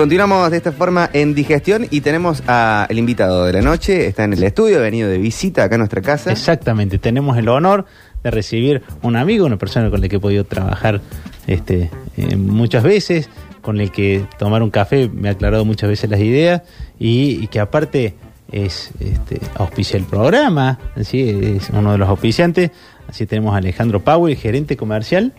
[0.00, 4.32] Continuamos de esta forma en digestión y tenemos al invitado de la noche, está en
[4.32, 6.32] el estudio, ha venido de visita acá a nuestra casa.
[6.32, 7.84] Exactamente, tenemos el honor
[8.22, 11.02] de recibir un amigo, una persona con la que he podido trabajar
[11.46, 13.28] este, eh, muchas veces,
[13.60, 16.62] con el que tomar un café me ha aclarado muchas veces las ideas
[16.98, 18.14] y, que aparte
[18.50, 21.28] es este, auspicia el programa, ¿sí?
[21.58, 22.70] es uno de los auspiciantes.
[23.06, 25.34] Así tenemos a Alejandro Powell, gerente comercial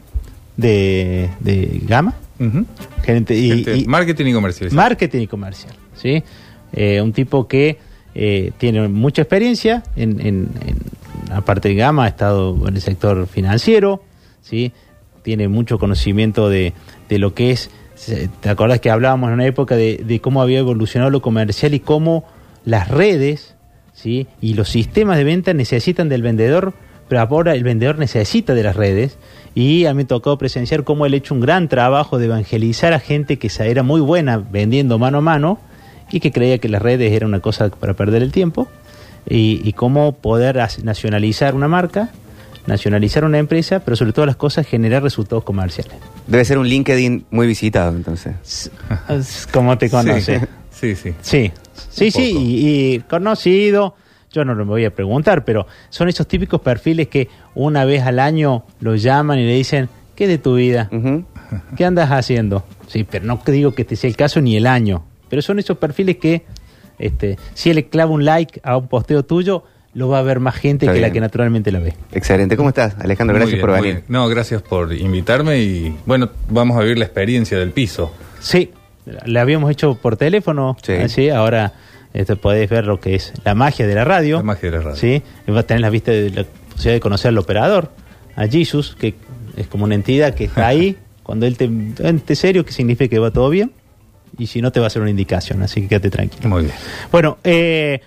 [0.56, 2.14] de, de Gama.
[3.04, 4.72] Gerente y, marketing y comercial.
[4.72, 6.24] marketing y comercial, ¿sí?
[6.74, 7.78] Eh, un tipo que
[8.16, 10.78] eh, tiene mucha experiencia en, en, en-
[11.34, 14.04] aparte de Gama, ha estado en el sector financiero,
[14.42, 14.72] ¿sí?
[15.24, 16.74] Tiene mucho conocimiento de,
[17.10, 17.70] de lo que es,
[18.42, 21.80] ¿te acordás que hablábamos en una época de, de cómo había evolucionado lo comercial y
[21.80, 22.26] cómo
[22.66, 23.56] las redes,
[23.94, 24.28] ¿sí?
[24.42, 26.74] Y los sistemas de venta necesitan del vendedor,
[27.12, 29.18] pero ahora el vendedor necesita de las redes.
[29.54, 32.94] Y a mí me tocó presenciar cómo él ha hecho un gran trabajo de evangelizar
[32.94, 35.60] a gente que era muy buena vendiendo mano a mano
[36.10, 38.70] y que creía que las redes era una cosa para perder el tiempo.
[39.30, 42.12] Y, y cómo poder nacionalizar una marca,
[42.66, 45.98] nacionalizar una empresa, pero sobre todas las cosas generar resultados comerciales.
[46.28, 48.72] Debe ser un LinkedIn muy visitado entonces.
[49.10, 50.48] Es Como te conoce.
[50.70, 51.14] Sí, sí.
[51.22, 51.52] Sí,
[51.90, 53.96] sí, sí, y conocido,
[54.32, 58.04] yo no lo me voy a preguntar, pero son esos típicos perfiles que una vez
[58.04, 60.90] al año lo llaman y le dicen, ¿qué de tu vida?
[61.76, 62.64] ¿Qué andas haciendo?
[62.88, 65.78] Sí, pero no digo que este sea el caso ni el año, pero son esos
[65.78, 66.44] perfiles que,
[67.00, 70.40] este, si él le clava un like a un posteo tuyo, lo va a ver
[70.40, 71.94] más gente Está que la que naturalmente la ve.
[72.14, 72.56] Excelente.
[72.56, 73.34] ¿Cómo estás, Alejandro?
[73.36, 74.04] Muy Gracias bien, por venir.
[74.08, 78.14] No, gracias por invitarme y bueno, vamos a vivir la experiencia del piso.
[78.40, 78.72] Sí,
[79.26, 80.94] la habíamos hecho por teléfono, Sí.
[80.94, 81.74] así, ahora
[82.14, 84.38] este, podés ver lo que es la magia de la radio.
[84.38, 84.98] La magia de la radio.
[84.98, 87.92] Sí, va a tener la vista de la posibilidad de conocer al operador,
[88.36, 89.16] a Jesus, que
[89.58, 93.20] es como una entidad que está ahí, cuando él te, te serio, que significa que
[93.20, 93.72] va todo bien,
[94.38, 96.50] y si no te va a hacer una indicación, así que quédate tranquilo.
[96.50, 96.76] Muy bien.
[97.12, 98.02] Bueno, eh,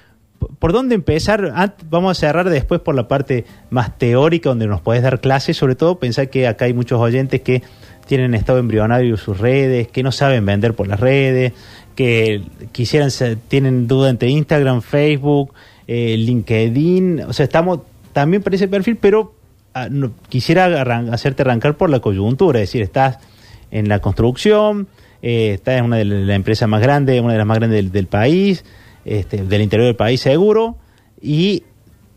[0.59, 1.73] ¿por dónde empezar?
[1.89, 5.75] Vamos a cerrar después por la parte más teórica, donde nos podés dar clases, sobre
[5.75, 7.63] todo pensar que acá hay muchos oyentes que
[8.07, 11.53] tienen estado embrionario sus redes, que no saben vender por las redes,
[11.95, 13.11] que quisieran
[13.49, 15.53] tienen duda entre Instagram, Facebook,
[15.87, 17.81] eh, LinkedIn, o sea, estamos
[18.13, 19.35] también por ese perfil, pero
[19.75, 19.89] ah,
[20.29, 20.83] quisiera
[21.13, 23.19] hacerte arrancar por la coyuntura, es decir, estás
[23.71, 24.89] en la construcción,
[25.23, 27.93] eh, estás en una de las empresas más grandes, una de las más grandes del,
[27.93, 28.65] del país,
[29.05, 30.77] este, del interior del país seguro,
[31.21, 31.65] y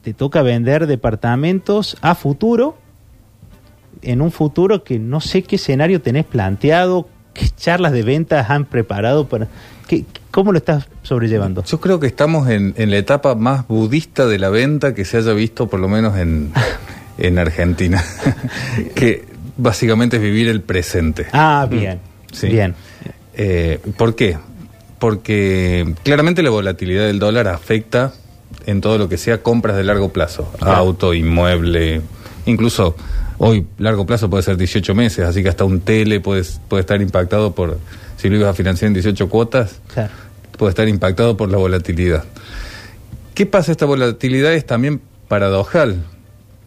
[0.02, 2.78] te toca vender departamentos a futuro,
[4.02, 8.66] en un futuro que no sé qué escenario tenés planteado, qué charlas de ventas han
[8.66, 9.48] preparado para...
[9.88, 11.64] ¿qué- ¿Cómo lo estás sobrellevando?
[11.64, 15.18] Yo creo que estamos en, en la etapa más budista de la venta que se
[15.18, 16.52] haya visto por lo menos en,
[17.18, 18.04] en Argentina,
[18.96, 19.26] que
[19.58, 21.26] básicamente es vivir el presente.
[21.34, 22.00] Ah, bien,
[22.32, 22.48] Sí.
[22.48, 22.76] bien.
[23.34, 24.38] Eh, ¿Por qué?
[25.00, 28.14] Porque claramente la volatilidad del dólar afecta
[28.66, 32.02] en todo lo que sea compras de largo plazo, auto, inmueble,
[32.46, 32.96] incluso
[33.40, 37.02] hoy largo plazo puede ser 18 meses, así que hasta un tele puede, puede estar
[37.02, 37.78] impactado por,
[38.18, 40.12] si lo ibas a financiar en 18 cuotas, Claro.
[40.58, 42.24] puede estar impactado por la volatilidad.
[43.34, 43.72] ¿Qué pasa?
[43.72, 46.04] Esta volatilidad es también paradojal,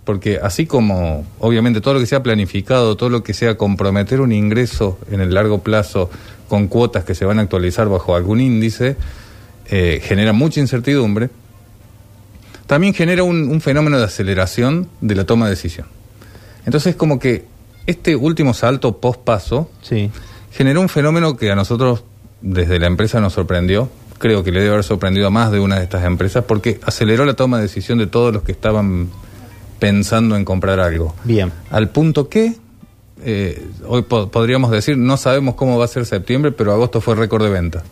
[0.04, 4.32] porque así como obviamente todo lo que sea planificado, todo lo que sea comprometer un
[4.32, 6.10] ingreso en el largo plazo
[6.48, 8.97] con cuotas que se van a actualizar bajo algún índice,
[9.69, 11.30] eh, genera mucha incertidumbre,
[12.66, 15.86] también genera un, un fenómeno de aceleración de la toma de decisión.
[16.66, 17.44] Entonces como que
[17.87, 20.10] este último salto post paso Sí.
[20.53, 22.04] generó un fenómeno que a nosotros
[22.41, 23.88] desde la empresa nos sorprendió.
[24.19, 27.25] Creo que le debe haber sorprendido a más de una de estas empresas porque aceleró
[27.25, 29.09] la toma de decisión de todos los que estaban
[29.78, 31.15] pensando en comprar algo.
[31.25, 31.50] Bien.
[31.71, 32.54] Al punto que,
[33.25, 37.15] eh, hoy po- podríamos decir, no sabemos cómo va a ser septiembre, pero agosto fue
[37.15, 37.82] récord de venta.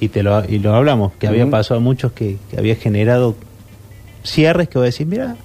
[0.00, 3.34] Y te lo, y lo hablamos, que había pasado a muchos que, que había generado
[4.24, 5.36] cierres que voy a decir, mira,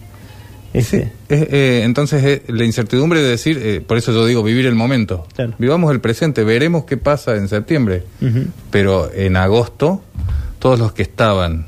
[0.73, 4.65] este, Eh, eh, entonces, eh, la incertidumbre de decir, eh, por eso yo digo vivir
[4.65, 5.27] el momento.
[5.35, 5.53] Claro.
[5.57, 8.03] Vivamos el presente, veremos qué pasa en septiembre.
[8.69, 10.03] Pero en agosto,
[10.59, 11.67] todos los que estaban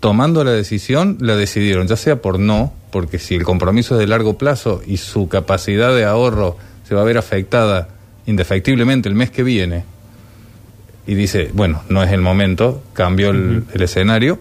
[0.00, 4.06] tomando la decisión, la decidieron, ya sea por no, porque si el compromiso es de
[4.06, 6.56] largo plazo y su capacidad de ahorro
[6.86, 7.88] se va a ver afectada
[8.26, 9.84] indefectiblemente el mes que viene,
[11.06, 14.38] y dice, bueno, no es el momento, cambió el, el escenario,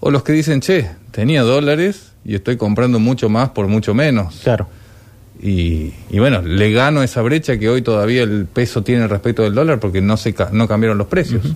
[0.00, 4.40] o los que dicen, che, tenía dólares y estoy comprando mucho más por mucho menos.
[4.42, 4.68] claro.
[5.42, 9.54] Y, y bueno, le gano esa brecha que hoy todavía el peso tiene respecto del
[9.54, 11.54] dólar porque no se no cambiaron los precios.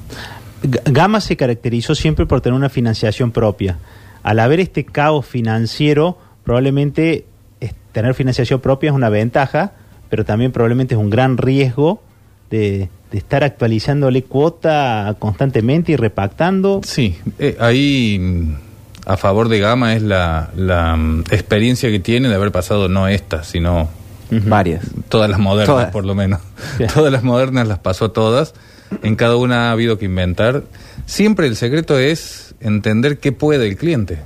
[0.86, 3.76] Gama se caracterizó siempre por tener una financiación propia.
[4.22, 7.26] Al haber este caos financiero, probablemente
[7.94, 9.72] tener financiación propia es una ventaja,
[10.10, 12.02] pero también probablemente es un gran riesgo
[12.50, 16.80] de, de estar actualizándole cuota constantemente y repactando.
[16.84, 18.56] Sí, eh, ahí
[19.06, 23.08] a favor de Gama es la, la mm, experiencia que tiene de haber pasado no
[23.08, 23.88] esta, sino
[24.30, 24.84] Varias.
[25.08, 25.90] todas las modernas Todas.
[25.92, 26.40] por lo menos.
[26.94, 28.54] Todas las modernas las pasó todas.
[29.02, 30.62] En cada una ha habido que inventar.
[31.06, 34.18] Siempre el secreto es entender qué puede el cliente.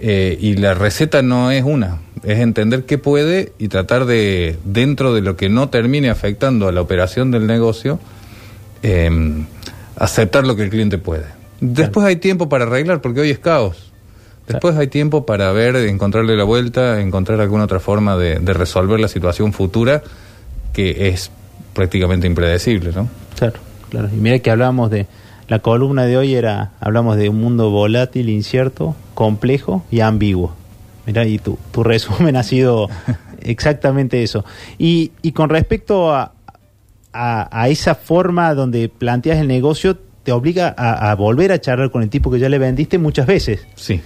[0.00, 5.14] Eh, y la receta no es una, es entender qué puede y tratar de, dentro
[5.14, 8.00] de lo que no termine afectando a la operación del negocio,
[8.82, 9.08] eh,
[9.96, 11.26] aceptar lo que el cliente puede.
[11.72, 13.92] Después hay tiempo para arreglar, porque hoy es caos.
[14.46, 19.08] Después hay tiempo para ver, encontrarle la vuelta, encontrar alguna otra forma de, resolver la
[19.08, 20.02] situación futura
[20.74, 21.30] que es
[21.72, 23.08] prácticamente impredecible, ¿no?
[23.38, 23.54] Claro,
[23.88, 24.08] claro.
[24.12, 25.06] Y mira que hablábamos de.
[25.48, 26.72] La columna de hoy era.
[26.80, 30.54] Hablamos de un mundo volátil, incierto, complejo y ambiguo.
[31.06, 32.88] Mira, y tu, tu resumen ha sido
[33.40, 34.44] exactamente eso.
[34.78, 36.32] Y, y con respecto a,
[37.12, 42.02] a esa forma donde planteas el negocio, te obliga a, a volver a charlar con
[42.02, 43.60] el tipo que ya le vendiste muchas veces.
[43.76, 44.00] Sí.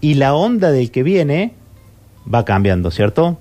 [0.00, 1.52] Y la onda del que viene
[2.32, 3.38] va cambiando, ¿cierto?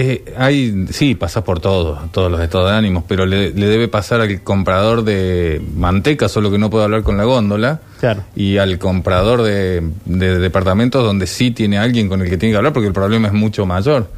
[0.00, 3.88] Eh, hay, sí, pasa por todo, todos los estados de ánimos, pero le, le debe
[3.88, 8.22] pasar al comprador de manteca, solo que no puede hablar con la góndola, Claro.
[8.36, 12.58] y al comprador de, de departamentos donde sí tiene alguien con el que tiene que
[12.58, 14.08] hablar, porque el problema es mucho mayor.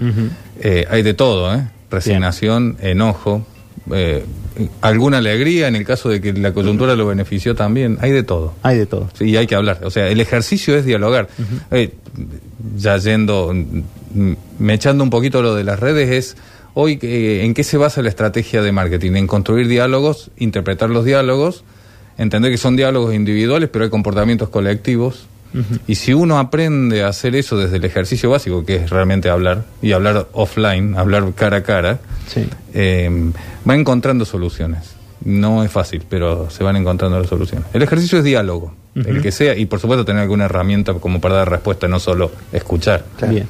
[0.60, 1.66] Eh, hay de todo, ¿eh?
[1.90, 3.46] Resignación, enojo,
[3.90, 4.22] eh,
[4.80, 8.54] alguna alegría en el caso de que la coyuntura lo benefició también, hay de todo.
[8.62, 9.08] Hay de todo.
[9.14, 9.80] Sí, y hay que hablar.
[9.84, 11.28] O sea, el ejercicio es dialogar.
[11.70, 11.94] Eh,
[12.76, 16.36] ya yendo, mm, me echando un poquito lo de las redes, es
[16.74, 19.12] hoy eh, en qué se basa la estrategia de marketing.
[19.12, 21.64] En construir diálogos, interpretar los diálogos,
[22.18, 25.26] entender que son diálogos individuales, pero hay comportamientos colectivos.
[25.88, 29.64] Y si uno aprende a hacer eso desde el ejercicio básico, que es realmente hablar,
[29.82, 31.98] y hablar offline, hablar cara a cara,
[32.32, 32.46] Sí.
[32.74, 33.10] eh,
[33.68, 34.94] va encontrando soluciones.
[35.24, 37.66] No es fácil, pero se van encontrando las soluciones.
[37.74, 41.34] El ejercicio es diálogo, el que sea, y por supuesto tener alguna herramienta como para
[41.34, 43.04] dar respuesta, no solo escuchar.
[43.18, 43.34] Claro.
[43.34, 43.48] Bien.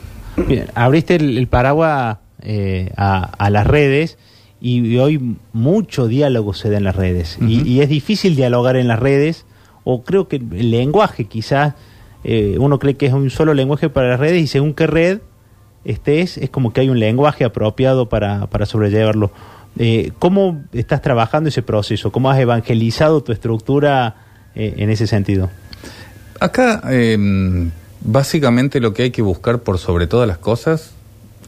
[0.49, 0.67] Bien.
[0.75, 4.19] Abriste el, el paraguas eh, a, a las redes
[4.61, 7.39] y, y hoy mucho diálogo se da en las redes.
[7.41, 9.45] y es difícil dialogar en las redes,
[9.85, 11.75] o creo que el lenguaje quizás,
[12.25, 15.21] eh, uno cree que es un solo lenguaje para las redes y según qué red
[15.85, 19.31] estés, es como que hay un lenguaje apropiado para, para sobrellevarlo.
[19.79, 22.11] Eh, ¿Cómo estás trabajando ese proceso?
[22.13, 24.17] ¿Cómo has evangelizado tu estructura
[24.55, 25.51] eh, en ese sentido?
[26.41, 30.93] Acá, eh, básicamente lo que hay que buscar por sobre todas las cosas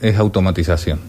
[0.00, 1.00] es automatización.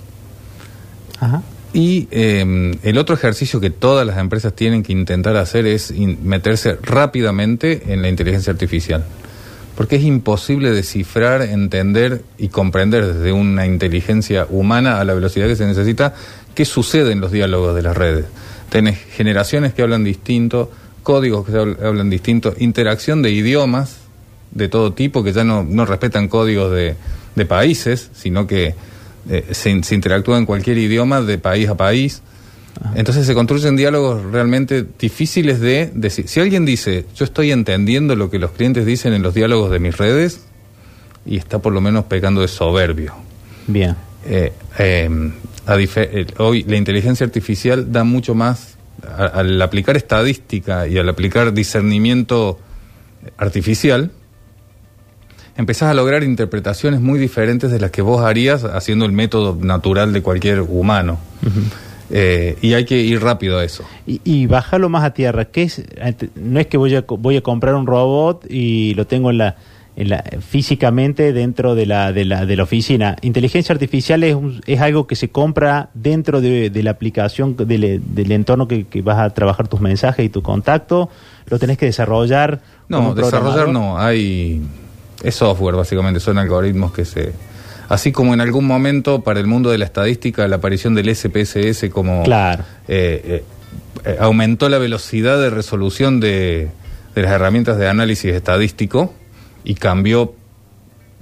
[1.20, 1.44] Ajá.
[1.74, 6.78] Y eh, el otro ejercicio que todas las empresas tienen que intentar hacer es meterse
[6.82, 9.04] rápidamente en la inteligencia artificial.
[9.76, 15.56] Porque es imposible descifrar, entender y comprender desde una inteligencia humana a la velocidad que
[15.56, 16.14] se necesita
[16.54, 18.26] qué sucede en los diálogos de las redes.
[18.70, 20.72] Tenés generaciones que hablan distinto,
[21.02, 23.98] códigos que se habl- hablan distinto, interacción de idiomas
[24.52, 26.96] de todo tipo que ya no, respetan códigos de,
[27.36, 28.76] de países, sino que
[29.30, 32.22] eh, se, se interactúa en cualquier idioma de país a país.
[32.96, 36.28] Entonces se construyen diálogos realmente difíciles de decir.
[36.28, 39.80] Si alguien dice, yo estoy entendiendo lo que los clientes dicen en los diálogos de
[39.80, 40.42] mis redes,
[41.26, 43.14] y está por lo menos pecando de soberbio.
[43.68, 43.96] Bien.
[44.26, 45.32] Eh, eh,
[45.66, 48.76] a dife- eh, hoy la inteligencia artificial da mucho más
[49.08, 52.60] a- al aplicar estadística y al aplicar discernimiento
[53.38, 54.12] artificial
[55.56, 60.12] empezás a lograr interpretaciones muy diferentes de las que vos harías haciendo el método natural
[60.12, 61.20] de cualquier humano
[62.16, 65.46] Eh, y hay que ir rápido a eso Y, y bajarlo más a tierra.
[65.46, 65.84] ¿Qué es?
[66.00, 69.40] Ante- No es que voy a, voy a comprar un robot y lo tengo en
[69.40, 69.56] la,
[69.96, 70.24] en la,
[70.64, 73.16] físicamente dentro de la, de, la, de la oficina.
[73.24, 78.00] Inteligencia artificial es, un- es algo que se compra dentro de, de la aplicación, del,
[78.06, 81.10] del entorno que, que vas a trabajar tus mensajes y tu contacto.
[81.48, 82.62] Lo tenés que desarrollar.
[82.90, 84.62] No, desarrollar no, hay
[85.24, 87.34] es software básicamente, son algoritmos que se
[87.94, 91.90] así como en algún momento para el mundo de la estadística la aparición del SPSS
[91.92, 92.64] como Claro.
[92.88, 93.44] eh, eh,
[94.06, 96.70] eh, aumentó la velocidad de resolución de,
[97.16, 99.14] de las herramientas de análisis estadístico
[99.64, 100.34] y cambió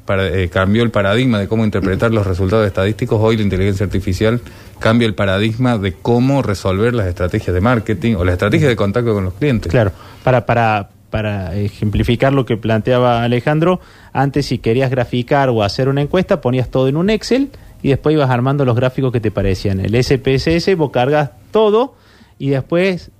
[0.05, 3.19] para- eh, cambió el paradigma de cómo interpretar los resultados estadísticos.
[3.21, 4.41] Hoy la inteligencia artificial
[4.79, 9.13] cambia el paradigma de cómo resolver las estrategias de marketing o las estrategias de contacto
[9.13, 9.69] con los clientes.
[9.71, 9.91] Claro,
[10.23, 13.79] para, para, para ejemplificar lo que planteaba Alejandro,
[14.13, 17.49] antes si querías graficar o hacer una encuesta, ponías todo en un Excel
[17.83, 19.79] y después ibas armando los gráficos que te parecían.
[19.79, 21.93] El SPSS, vos cargas todo
[22.39, 23.11] y después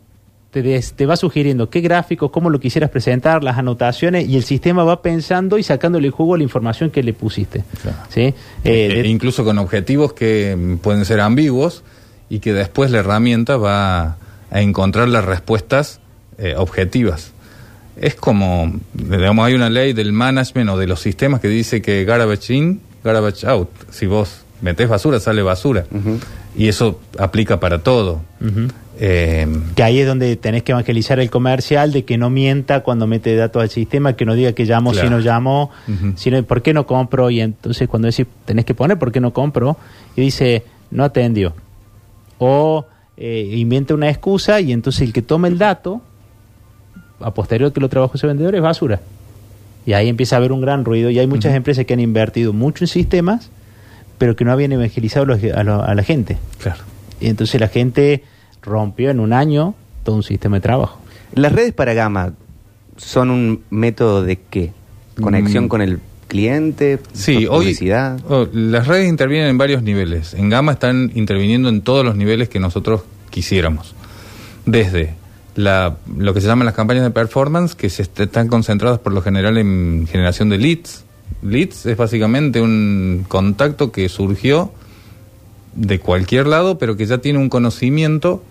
[0.52, 4.44] te, des- te va sugiriendo qué gráficos, cómo lo quisieras presentar, las anotaciones y el
[4.44, 7.64] sistema va pensando y sacándole jugo a la información que le pusiste.
[7.82, 7.98] Claro.
[8.10, 8.22] ¿Sí?
[8.22, 8.34] Eh,
[8.64, 11.84] Eh, de- incluso con objetivos que mm, pueden ser ambiguos
[12.30, 14.18] y que después la herramienta va
[14.50, 16.00] a encontrar las respuestas
[16.38, 17.32] eh, objetivas.
[18.02, 22.04] Es como, digamos, hay una ley del management o de los sistemas que dice que
[22.04, 23.70] garbage in, garbage out.
[23.92, 25.86] Si vos metés basura, sale basura.
[26.58, 28.22] Y eso aplica para todo.
[29.00, 33.06] Eh, Que ahí es donde tenés que evangelizar el comercial de que no mienta cuando
[33.08, 35.08] mete datos al sistema, que no diga que llamo Claro.
[35.08, 36.14] si no llamo, Ujú.
[36.16, 37.30] sino por qué no compro.
[37.30, 39.78] Y entonces cuando decís, tenés que poner por qué no compro,
[40.16, 41.54] y dice, no atendió.
[42.40, 42.86] O
[43.18, 46.02] eh, inventa una excusa y entonces el que toma el dato,
[47.24, 49.02] a posterior que lo trabajó ese vendedor, es basura.
[49.86, 52.54] Y ahí empieza a haber un gran ruido y hay muchas empresas que han invertido
[52.54, 53.50] mucho en sistemas,
[54.18, 56.38] pero que no habían evangelizado los- a, lo- a la gente.
[56.60, 56.82] claro.
[57.20, 58.24] Y entonces la gente
[58.64, 61.00] rompió en un año todo un sistema de trabajo.
[61.36, 62.34] ¿Las redes para gama
[62.98, 64.72] son un método de qué?
[65.22, 65.68] ¿Conexión Mm.
[65.68, 67.00] con el cliente?
[67.14, 68.20] Sí, hoy publicidad?
[68.30, 70.34] oh, las redes intervienen en varios niveles.
[70.34, 73.94] En Gama están interviniendo en todos los niveles que nosotros quisiéramos.
[74.66, 75.14] Desde
[75.64, 79.14] la, lo que se llaman las campañas de performance, que se est- están concentradas por
[79.14, 81.06] lo general en generación de leads.
[81.44, 84.72] Leads es básicamente un contacto que surgió
[85.76, 88.44] de cualquier lado, pero que ya tiene un conocimiento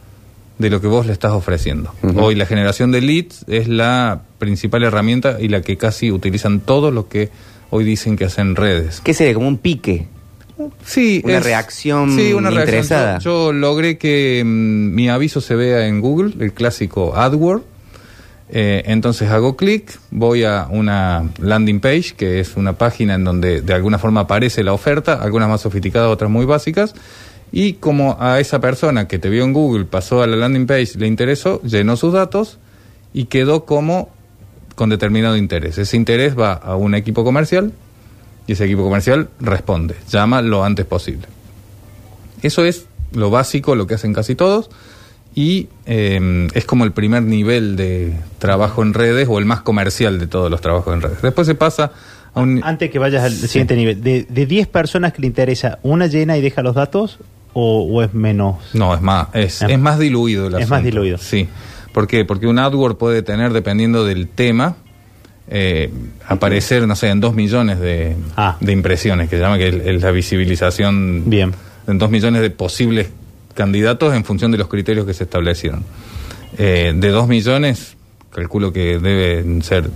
[0.59, 1.93] de lo que vos le estás ofreciendo.
[2.17, 6.93] Hoy la generación de leads es la principal herramienta y la que casi utilizan todos
[6.93, 7.31] los que
[7.71, 9.01] hoy dicen que hacen redes.
[9.03, 9.35] ¿Qué sería?
[9.35, 10.09] ¿Como un pique?
[10.85, 12.79] Sí, Una reacción sí, una reacción.
[12.79, 13.19] interesada.
[13.19, 17.63] Yo, yo logré que mm, mi aviso se vea en Google, el clásico AdWord.
[18.53, 23.63] Eh, entonces hago clic, voy a una landing page, que es una página en donde
[23.63, 26.95] de alguna forma aparece la oferta, algunas más sofisticadas, otras muy básicas.
[27.53, 30.99] Y como a esa persona que te vio en Google pasó a la landing page,
[30.99, 32.59] le interesó, llenó sus datos
[33.13, 34.11] y quedó como
[34.75, 35.79] con determinado interés.
[35.79, 37.73] Ese interés va a un equipo comercial
[38.47, 41.27] y ese equipo comercial responde, llama lo antes posible.
[42.43, 44.71] Eso es lo básico, lo que hacen casi todos,
[45.35, 50.19] y eh, es como el primer nivel de trabajo en redes o el más comercial
[50.19, 51.23] de todos los trabajos en redes.
[51.23, 51.93] Después se pasa
[52.35, 52.61] a un...
[52.65, 56.37] Antes que vayas al siguiente nivel, de, de 10 personas que le interesa, ¿una llena
[56.37, 57.19] y deja los datos
[57.53, 58.57] o, o es menos?
[58.73, 59.67] No, es más, es, Ah.
[59.69, 61.19] es más diluido el Es más diluido.
[61.19, 61.49] Sí.
[61.93, 62.25] ¿Por qué?
[62.25, 64.77] Porque un AdWord puede tener, dependiendo del tema,
[65.51, 65.91] eh,
[66.27, 68.57] aparecer, no sé, en dos millones de, Ah.
[68.61, 71.53] de impresiones, que se llama que es, la visibilización Bien.
[71.89, 73.09] en dos millones de posibles
[73.55, 75.85] candidatos en función de los criterios que se establecieron.
[76.57, 77.97] Eh, de dos millones,
[78.33, 79.91] calculo que deben ser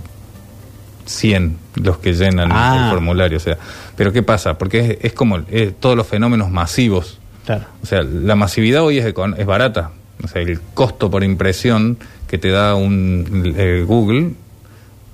[1.05, 2.85] 100 los que llenan Ah.
[2.85, 3.37] el formulario.
[3.37, 3.57] O sea,
[3.95, 4.57] pero ¿qué pasa?
[4.57, 7.19] Porque es, es como eh, todos los fenómenos masivos.
[7.45, 7.65] Claro.
[7.83, 9.91] O sea, la masividad hoy es, es barata.
[10.23, 11.97] O sea, el costo por impresión
[12.27, 14.31] que te da un eh, Google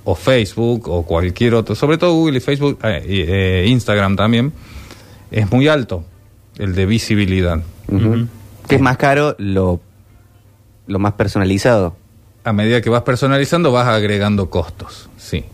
[0.04, 4.52] o Facebook o cualquier otro, sobre todo Google y Facebook, eh, eh, Instagram también,
[5.30, 6.04] es muy alto
[6.58, 7.60] el de visibilidad.
[8.68, 9.34] ¿Qué es más caro?
[9.38, 9.80] Lo,
[10.86, 11.96] lo más personalizado.
[12.44, 15.44] A medida que vas personalizando vas agregando costos, sí.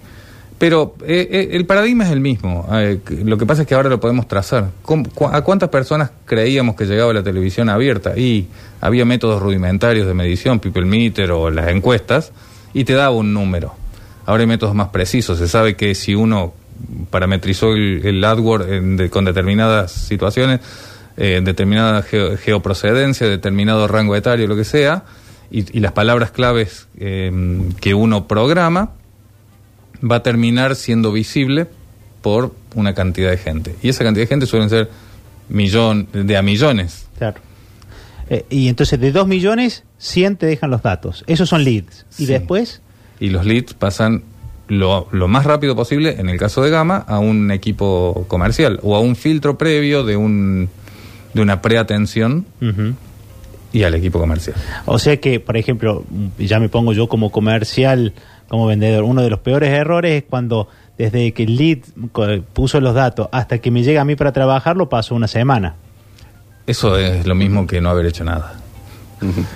[0.58, 2.66] Pero eh, eh, el paradigma es el mismo.
[2.72, 4.70] Eh, lo que pasa es que ahora lo podemos trazar.
[4.82, 8.18] ¿Cómo- cu- ¿A cuántas personas creíamos que llegaba la televisión abierta?
[8.18, 8.48] Y
[8.80, 12.32] había métodos rudimentarios de medición, people meter o las encuestas,
[12.74, 13.74] y te daba un número.
[14.28, 15.38] Ahora hay métodos más precisos.
[15.38, 16.52] Se sabe que si uno
[17.10, 20.60] parametrizó el, el AdWord en de- con determinadas situaciones,
[21.16, 25.04] eh, determinada geo- geoprocedencia, determinado rango etario, lo que sea,
[25.50, 27.32] y, y las palabras claves eh,
[27.80, 28.90] que uno programa,
[30.08, 31.66] va a terminar siendo visible
[32.20, 33.74] por una cantidad de gente.
[33.82, 34.90] Y esa cantidad de gente suelen ser
[35.48, 37.06] millón, de a millones.
[37.16, 37.40] Claro.
[38.28, 41.24] Eh, y entonces de 2 millones, 100 te dejan los datos.
[41.26, 42.04] Esos son leads.
[42.18, 42.82] Y después,
[43.20, 44.22] Y los leads pasan
[44.68, 48.96] lo, lo más rápido posible, en el caso de Gama, a un equipo comercial o
[48.96, 50.68] a un filtro previo de, un,
[51.34, 52.46] de una preatención
[53.72, 54.56] y al equipo comercial.
[54.86, 56.04] o sea que, por ejemplo,
[56.38, 58.12] ya me pongo yo como comercial,
[58.48, 61.78] como vendedor, uno de los peores errores es cuando desde que el lead
[62.52, 65.76] puso los datos hasta que me llega a mí para trabajarlo pasó una semana.
[66.66, 68.54] Eso es lo mismo que no haber hecho nada.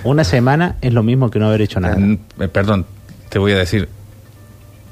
[0.03, 1.97] Una semana es lo mismo que no haber hecho nada.
[1.99, 2.85] Eh, perdón,
[3.33, 3.89] te voy a decir,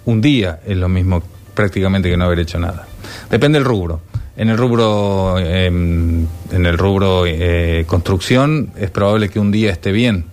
[0.05, 1.21] un día es lo mismo
[1.53, 2.87] prácticamente que no haber hecho nada.
[3.29, 4.01] Depende del rubro.
[4.35, 9.91] En el rubro, eh, en el rubro eh, construcción es probable que un día esté
[9.91, 10.25] bien,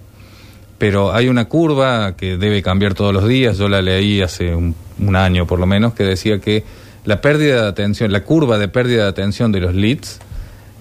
[0.78, 3.58] pero hay una curva que debe cambiar todos los días.
[3.58, 6.64] Yo la leí hace un, un año por lo menos que decía que
[7.04, 10.18] la pérdida de atención, la curva de pérdida de atención de los leads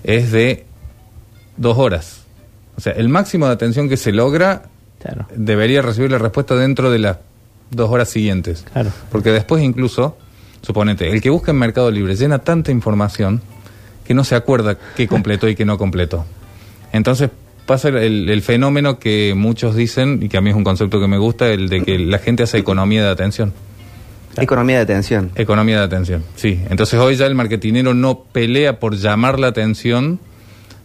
[0.06, 0.64] es de
[1.58, 2.22] dos horas.
[2.78, 4.70] O sea, el máximo de atención que se logra
[5.00, 5.28] Claro.
[5.36, 7.18] debería recibir la respuesta dentro de las
[7.72, 8.66] dos horas siguientes.
[8.72, 8.92] Claro.
[9.12, 10.18] Porque después incluso,
[10.62, 13.42] suponete, el que busca en Mercado Libre llena tanta información
[14.06, 16.26] que no se acuerda qué completó y qué no completó.
[16.94, 17.30] Entonces
[17.66, 21.08] pasa el, el fenómeno que muchos dicen, y que a mí es un concepto que
[21.08, 23.54] me gusta, el de que la gente hace economía de atención.
[24.38, 25.32] Economía de atención.
[25.36, 26.62] Economía de atención, sí.
[26.70, 30.20] Entonces hoy ya el marketinero no pelea por llamar la atención,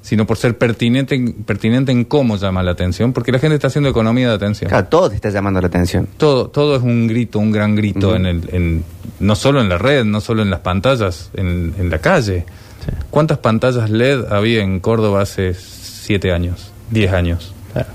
[0.02, 3.68] sino por ser pertinente, en- pertinente en cómo llama la atención, porque la gente está
[3.68, 4.68] haciendo economía de atención.
[4.68, 6.08] Claro, todo te está llamando la atención.
[6.16, 8.84] Todo, todo es un grito, un gran grito, en el, en,
[9.20, 12.44] no solo en la red, no solo en las pantallas, en, en la calle.
[12.84, 12.90] Sí.
[13.10, 17.54] ¿Cuántas pantallas LED había en Córdoba hace siete años, diez años?
[17.72, 17.88] Claro.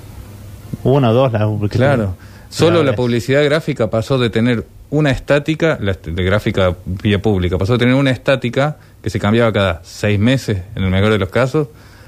[0.83, 2.15] Uno o dos, la, Claro.
[2.49, 7.73] Solo la publicidad gráfica pasó de tener una estática, la de gráfica vía pública, pasó
[7.73, 11.27] de tener una estática que se cambiaba cada seis meses, en el mejor de los
[11.29, 11.67] casos,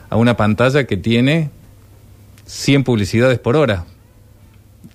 [0.10, 1.50] a una pantalla que tiene
[2.46, 3.86] 100 publicidades por hora.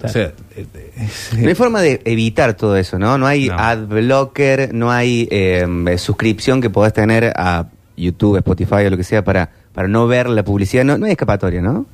[0.03, 3.17] O sea, eh, eh, No hay forma de evitar todo eso, ¿no?
[3.17, 3.57] No hay No.
[3.59, 5.67] ad blocker, no hay eh,
[5.99, 10.29] suscripción que podés tener a YouTube, Spotify o lo que sea para, para no ver
[10.29, 10.85] la publicidad.
[10.85, 11.87] No, no hay escapatoria, ¿no?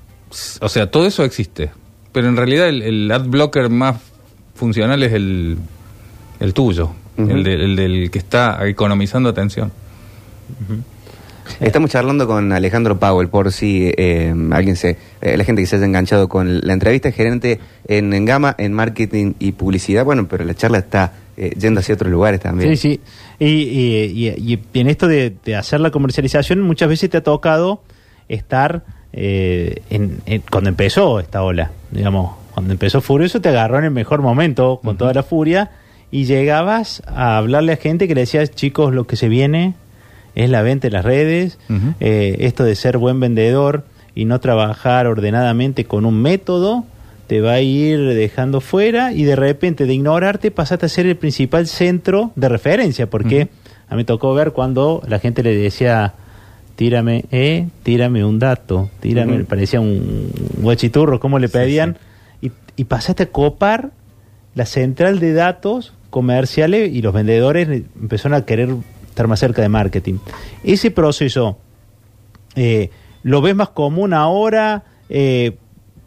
[0.60, 1.70] o sea, todo eso existe.
[2.12, 3.96] Pero en realidad el, el ad blocker más
[4.54, 5.58] funcional es el,
[6.40, 7.30] el tuyo, Ujú.
[7.30, 9.70] el, de- el del que está economizando atención.
[11.58, 15.76] Estamos charlando con Alejandro Powell, por si eh, alguien se, eh, la gente que se
[15.76, 20.04] haya enganchado con la entrevista, gerente en, en Gama, en marketing y publicidad.
[20.04, 22.76] Bueno, pero la charla está eh, yendo hacia otros lugares también.
[22.76, 23.00] Sí, sí.
[23.38, 27.22] Y, y- y- y en esto de, de hacer la comercialización, muchas veces te ha
[27.22, 27.82] tocado
[28.28, 33.84] estar eh, en, en- cuando empezó esta ola, digamos, cuando empezó Furioso te agarró en
[33.84, 35.70] el mejor momento, con toda la furia,
[36.10, 39.74] y llegabas a hablarle a gente que le decías, chicos, lo que se viene
[40.34, 41.58] es la venta en las redes,
[42.00, 43.84] eh, esto de ser buen vendedor
[44.14, 46.84] y no trabajar ordenadamente con un método,
[47.26, 51.16] te va a ir dejando fuera y de repente de ignorarte pasaste a ser el
[51.16, 53.48] principal centro de referencia, porque
[53.88, 56.14] a mí me tocó ver cuando la gente le decía,
[56.76, 61.98] tírame, eh, tírame un dato, tírame, parecía un guachiturro, como le Sí, pedían,
[62.40, 63.90] Y, y pasaste a copar
[64.54, 67.68] la central de datos comerciales y los vendedores
[68.00, 68.70] empezaron a querer
[69.20, 70.14] estar más cerca de marketing.
[70.64, 71.58] Ese proceso,
[72.56, 72.90] eh,
[73.22, 74.84] ¿lo ves más común ahora?
[75.10, 75.56] Eh,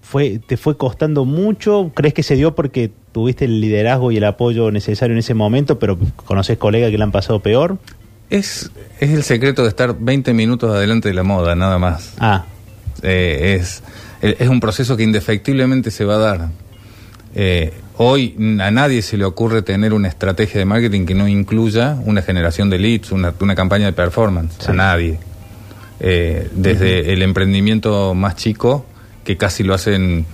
[0.01, 1.91] fue, ¿Te fue costando mucho?
[1.93, 5.77] ¿Crees que se dio porque tuviste el liderazgo y el apoyo necesario en ese momento,
[5.77, 7.77] pero conoces colegas que le han pasado peor?
[8.31, 12.15] Es, es el secreto de estar 20 minutos adelante de la moda, nada más.
[12.19, 12.45] Ah,
[13.03, 13.83] Eh, es,
[14.21, 16.49] es un proceso que indefectiblemente se va a dar.
[17.35, 21.97] Eh, hoy a nadie se le ocurre tener una estrategia de marketing que no incluya
[22.05, 24.53] una generación de leads, una, una campaña de performance.
[24.59, 24.71] Sí.
[24.71, 25.19] A nadie.
[25.99, 28.85] Eh, desde el emprendimiento más chico,
[29.23, 30.25] que casi lo hacen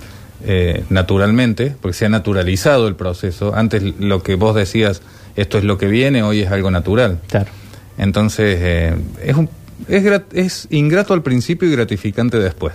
[0.45, 3.53] eh, naturalmente, porque se ha naturalizado el proceso.
[3.55, 5.01] Antes lo que vos decías,
[5.35, 7.19] esto es lo que viene, hoy es algo natural.
[7.27, 7.51] claro.
[7.97, 9.49] Entonces, eh, es, un,
[9.89, 12.73] es, grat- es ingrato al principio y gratificante después.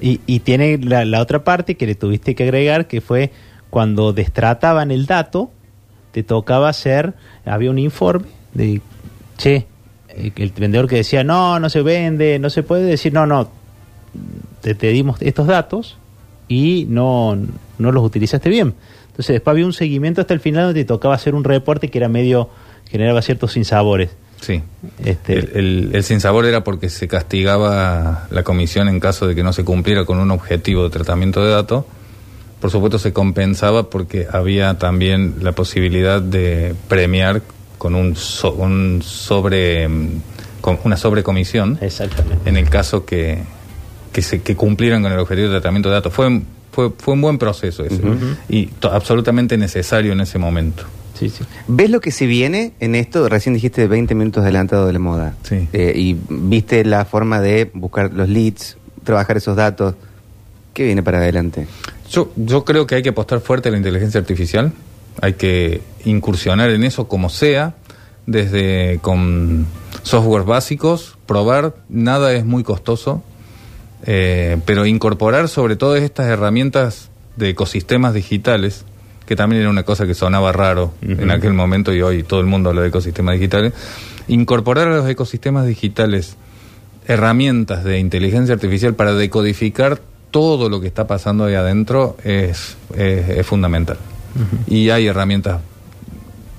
[0.00, 3.32] Y, y tiene la, la otra parte que le tuviste que agregar, que fue
[3.68, 5.50] cuando destrataban el dato,
[6.12, 8.80] te tocaba hacer, había un informe de,
[9.36, 9.66] che,
[10.08, 13.48] eh, el vendedor que decía, no, no se vende, no se puede decir, no, no,
[14.60, 15.98] te, te dimos estos datos
[16.48, 17.38] y no,
[17.78, 18.74] no los utilizaste bien.
[19.06, 21.98] Entonces después había un seguimiento hasta el final donde te tocaba hacer un reporte que
[21.98, 22.50] era medio,
[22.90, 24.10] generaba ciertos sinsabores.
[24.40, 24.62] Sí.
[25.04, 29.42] Este, El, el, el sinsabor era porque se castigaba la comisión en caso de que
[29.42, 31.84] no se cumpliera con un objetivo de tratamiento de datos.
[32.60, 37.42] Por supuesto, se compensaba porque había también la posibilidad de premiar
[37.78, 39.88] con un, so- un sobre
[40.60, 42.46] con una sobrecomisión exactamente.
[42.48, 43.38] en el caso que,
[44.12, 46.12] que, se, que cumplieran con el objetivo de tratamiento de datos.
[46.12, 48.02] Fue, fue, fue un buen proceso ese
[48.50, 50.84] y absolutamente necesario en ese momento.
[51.20, 51.44] Sí, sí.
[51.68, 53.28] ¿Ves lo que se viene en esto?
[53.28, 55.34] Recién dijiste 20 minutos adelantado de la moda.
[55.42, 55.68] Sí.
[55.74, 59.96] Eh, y viste la forma de buscar los leads, trabajar esos datos.
[60.72, 61.66] ¿Qué viene para adelante?
[62.10, 64.72] Yo, yo creo que hay que apostar fuerte a la inteligencia artificial,
[65.20, 67.74] hay que incursionar en eso como sea,
[68.26, 69.66] desde con
[70.02, 73.22] software básicos, probar, nada es muy costoso,
[74.06, 78.86] eh, pero incorporar sobre todo estas herramientas de ecosistemas digitales,
[79.30, 82.46] que también era una cosa que sonaba raro en aquel momento y hoy todo el
[82.46, 83.72] mundo habla de ecosistemas digitales,
[84.26, 86.36] incorporar a los ecosistemas digitales
[87.06, 90.00] herramientas de inteligencia artificial para decodificar
[90.32, 93.98] todo lo que está pasando ahí adentro es, es, es fundamental.
[94.66, 95.60] Y hay herramientas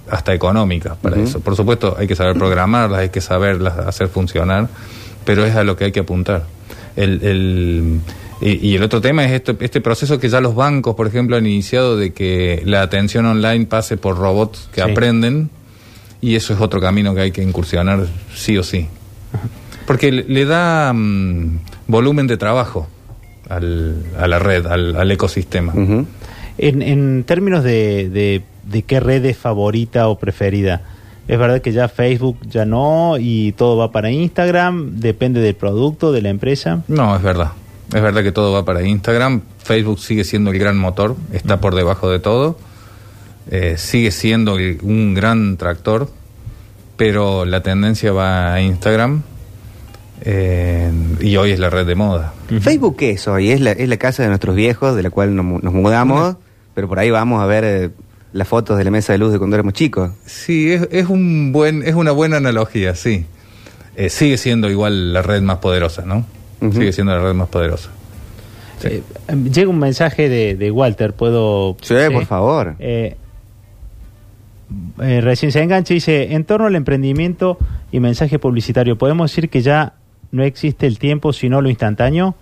[0.09, 1.41] hasta económicas para eso.
[1.41, 4.69] Por supuesto, hay que saber programarlas, hay que saberlas hacer funcionar,
[5.25, 6.45] pero es a lo que hay que apuntar.
[6.95, 7.99] El, el-
[8.41, 11.37] y, y el otro tema es esto, este proceso que ya los bancos, por ejemplo,
[11.37, 14.89] han iniciado de que la atención online pase por robots que Sí.
[14.91, 15.49] aprenden,
[16.21, 18.87] y eso es otro camino que hay que incursionar sí o sí.
[19.87, 22.87] Porque le, le da mm, volumen de trabajo
[23.49, 25.73] al- a la red, al, al ecosistema.
[26.57, 30.81] En, en términos de, de, de qué red es favorita o preferida,
[31.27, 36.11] es verdad que ya Facebook ya no y todo va para Instagram, depende del producto,
[36.11, 36.83] de la empresa.
[36.87, 37.51] No, es verdad.
[37.93, 39.41] Es verdad que todo va para Instagram.
[39.63, 42.57] Facebook sigue siendo el gran motor, está por debajo de todo.
[43.49, 46.09] Eh, sigue siendo el- un gran tractor,
[46.95, 49.23] pero la tendencia va a Instagram.
[50.23, 52.31] eh, y hoy es la red de moda.
[52.61, 53.49] ¿Facebook qué es hoy?
[53.49, 56.35] Es la, es la casa de nuestros viejos, de la cual nos, nos mudamos,
[56.75, 57.89] pero por ahí vamos a ver eh,
[58.31, 60.11] las fotos de la mesa de luz de cuando éramos chicos.
[60.27, 63.25] Sí, es, es un buen, es una buena analogía, sí.
[63.95, 66.23] Eh, sigue siendo igual la red más poderosa, ¿no?
[66.61, 67.89] Sigue siendo la red más poderosa.
[68.79, 68.87] Sí.
[68.87, 71.75] Eh, em, llega un mensaje de, de Walter, ¿puedo...?
[71.81, 72.75] Sí, por favor.
[72.79, 73.15] Eh,
[75.01, 77.57] eh, recién se engancha y dice, en torno al emprendimiento
[77.91, 79.93] y mensaje publicitario, ¿podemos decir que ya
[80.31, 82.35] no existe el tiempo sino lo instantáneo?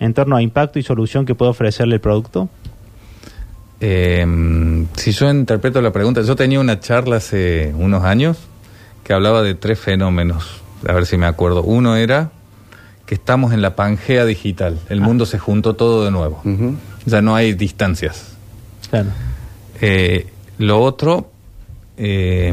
[0.00, 2.48] En torno a impacto y solución que puede ofrecerle el producto.
[3.80, 4.26] Eh,
[4.96, 8.38] si yo interpreto la pregunta, yo tenía una charla hace unos años
[9.04, 11.62] que hablaba de tres fenómenos, a ver si me acuerdo.
[11.62, 12.30] Uno era
[13.06, 15.02] que estamos en la pangea digital, el Ah.
[15.02, 16.42] mundo se juntó todo de nuevo,
[17.06, 18.32] ya no hay distancias.
[18.90, 19.08] Claro.
[19.80, 20.26] Eh,
[20.58, 21.30] lo otro
[21.96, 22.52] eh,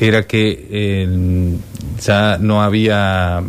[0.00, 1.56] era que eh,
[2.00, 3.42] ya no había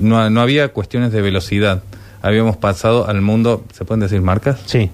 [0.00, 1.82] no, no había cuestiones de velocidad.
[2.22, 4.60] Habíamos pasado al mundo, ¿se pueden decir marcas?
[4.66, 4.90] Sí.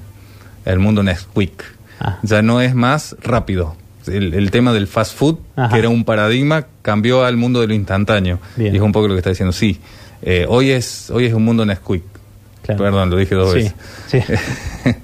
[0.64, 1.62] El mundo Nesquik.
[2.00, 2.18] Ah.
[2.22, 3.76] Ya no es más rápido.
[4.06, 5.72] El, el tema del fast food, Ajá.
[5.72, 8.38] que era un paradigma, cambió al mundo de lo instantáneo.
[8.56, 8.74] Bien.
[8.74, 9.52] Y es un poco lo que está diciendo.
[9.52, 9.80] Sí,
[10.24, 12.02] eh, hoy es hoy es un mundo Nesquik.
[12.62, 12.82] Claro.
[12.82, 13.74] Perdón, lo dije dos Sí, veces.
[14.08, 14.18] sí.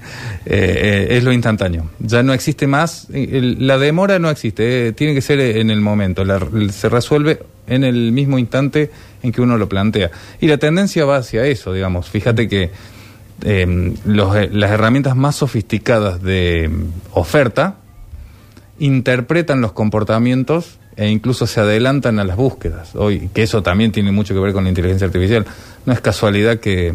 [0.43, 1.91] Eh, eh, es lo instantáneo.
[1.99, 3.07] Ya no existe más.
[3.13, 4.91] el- la demora no existe.
[4.93, 6.25] tiene que ser en el momento.
[6.25, 6.39] La-
[6.71, 8.89] se resuelve en el mismo instante
[9.21, 10.09] en que uno lo plantea.
[10.39, 12.09] Y la tendencia va hacia eso, digamos.
[12.09, 12.71] Fíjate que
[14.05, 17.75] los, las herramientas más sofisticadas de mm, oferta
[18.85, 22.95] interpretan los comportamientos e incluso se adelantan a las búsquedas.
[22.95, 25.45] Hoy, que eso también tiene mucho que ver con la inteligencia artificial.
[25.85, 26.93] No es casualidad que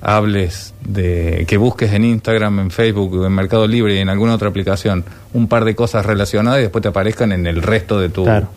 [0.00, 4.48] hables de que busques en Instagram, en Facebook, en Mercado Libre y en alguna otra
[4.48, 8.22] aplicación un par de cosas relacionadas y después te aparezcan en el resto de tu
[8.24, 8.48] Claro.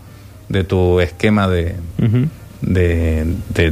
[0.48, 1.76] de tu esquema de,
[2.62, 3.72] de, de,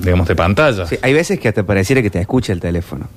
[0.00, 0.86] digamos de pantalla.
[0.86, 3.08] Sí, hay veces que hasta pareciera que te escucha el teléfono.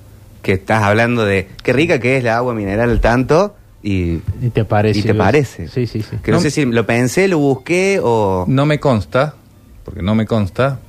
[0.41, 4.63] Que estás hablando de qué rica que es la agua mineral tanto y, Y te
[4.65, 4.99] parece.
[4.99, 5.67] y te parece.
[5.67, 6.17] Sí, sí, sí.
[6.23, 6.43] Que no, No.
[6.43, 8.45] sé si lo pensé, lo busqué o...
[8.47, 9.35] No me consta,
[9.83, 10.79] porque no me consta,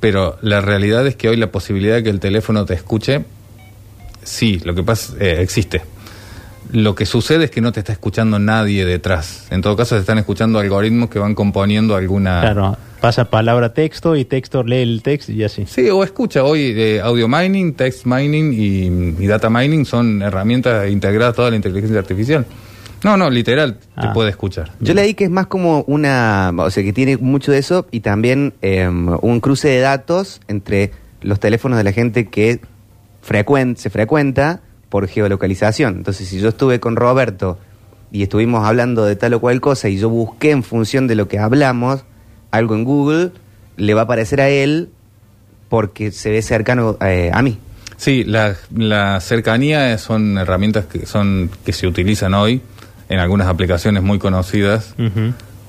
[0.00, 3.24] pero la realidad es que hoy la posibilidad de que el teléfono te escuche,
[4.22, 5.82] sí, lo que pasa eh, existe.
[6.70, 9.46] Lo que sucede es que no te está escuchando nadie detrás.
[9.50, 12.40] En todo caso, se están escuchando algoritmos que van componiendo alguna...
[12.40, 15.66] Claro, pasa palabra texto y texto lee el texto y así.
[15.66, 20.88] Sí, o escucha, hoy eh, audio mining, text mining y, y data mining son herramientas
[20.90, 22.46] integradas a toda la inteligencia artificial.
[23.04, 24.12] No, no, literal, te Ah.
[24.14, 24.70] puede escuchar.
[24.78, 27.98] Yo leí que es más como una, o sea, que tiene mucho de eso y
[28.00, 32.60] también eh, un cruce de datos entre los teléfonos de la gente que
[33.26, 34.60] frecuen- se frecuenta
[34.92, 35.96] por geolocalización.
[35.96, 37.58] Entonces, si yo estuve con Roberto
[38.12, 41.28] y estuvimos hablando de tal o cual cosa y yo busqué en función de lo
[41.28, 42.04] que hablamos
[42.50, 43.30] algo en Google,
[43.78, 44.90] le va a aparecer a él
[45.70, 47.56] porque se ve cercano eh, a mí.
[47.96, 52.60] Sí, la, la cercanía son herramientas que son que se utilizan hoy
[53.08, 54.94] en algunas aplicaciones muy conocidas.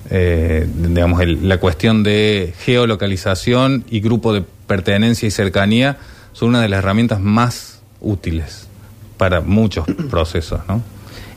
[0.10, 5.96] Eh, digamos, el- la cuestión de geolocalización y grupo de pertenencia y cercanía
[6.34, 8.68] son una de las herramientas más útiles
[9.17, 10.82] para muchos procesos, ¿no?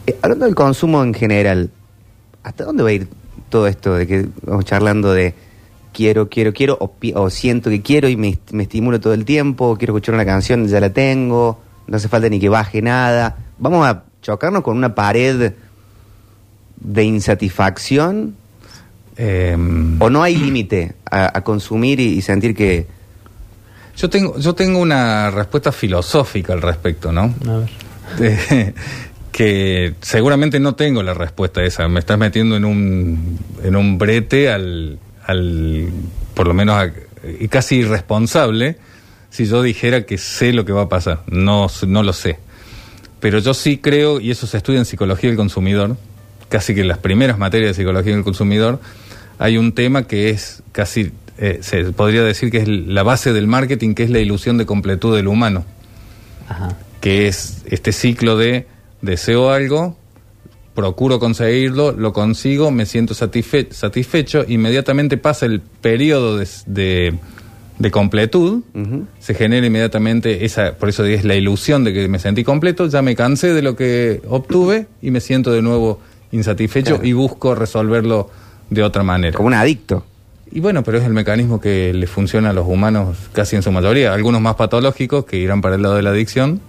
[0.06, 1.70] Eh, hablando del consumo en general,
[2.42, 3.08] ¿hasta dónde va a ir
[3.48, 5.34] todo esto de que vamos charlando de
[5.92, 9.94] quiero, quiero, quiero, o, siento que quiero y me, me estimulo todo el tiempo, quiero
[9.94, 13.36] escuchar una canción, ya la tengo, no hace falta ni que baje nada?
[13.58, 15.52] ¿Vamos a chocarnos con una pared
[16.76, 18.36] de insatisfacción
[19.18, 19.56] Eh,
[19.98, 22.86] o no hay límite a, a consumir y, y sentir que...
[23.96, 27.34] yo tengo yo tengo una respuesta filosófica al respecto, ¿no?
[27.48, 27.68] A ver.
[28.20, 28.74] Eh,
[29.32, 31.88] que seguramente no tengo la respuesta a esa.
[31.88, 35.88] Me estás metiendo en un, en un brete al, al
[36.34, 36.92] por lo menos, a-
[37.40, 38.78] y casi irresponsable
[39.30, 41.22] si yo dijera que sé lo que va a pasar.
[41.26, 42.38] No, no lo sé.
[43.20, 45.96] Pero yo sí creo, y eso se estudia en psicología del consumidor,
[46.48, 48.80] casi que en las primeras materias de psicología del consumidor,
[49.38, 53.46] hay un tema que es casi, eh, se podría decir que es la base del
[53.46, 55.64] marketing, que es la ilusión de completud del humano
[56.48, 56.76] Ajá.
[57.00, 58.66] que es este ciclo de
[59.02, 59.96] deseo algo,
[60.74, 67.14] procuro conseguirlo, lo consigo, me siento satisfe- satisfecho, inmediatamente pasa el periodo de, de-
[67.78, 68.62] de completud,
[69.18, 73.02] se genera inmediatamente esa, por eso es la ilusión de que me sentí completo, ya
[73.02, 76.00] me cansé de lo que obtuve y me siento de nuevo
[76.32, 77.06] insatisfecho Claro.
[77.06, 78.30] y busco resolverlo
[78.70, 79.36] de otra manera.
[79.36, 80.06] Como un adicto.
[80.50, 83.72] Y bueno, pero es el mecanismo que le funciona a los humanos casi en su
[83.72, 86.60] mayoría, algunos más patológicos que irán para el lado de la adicción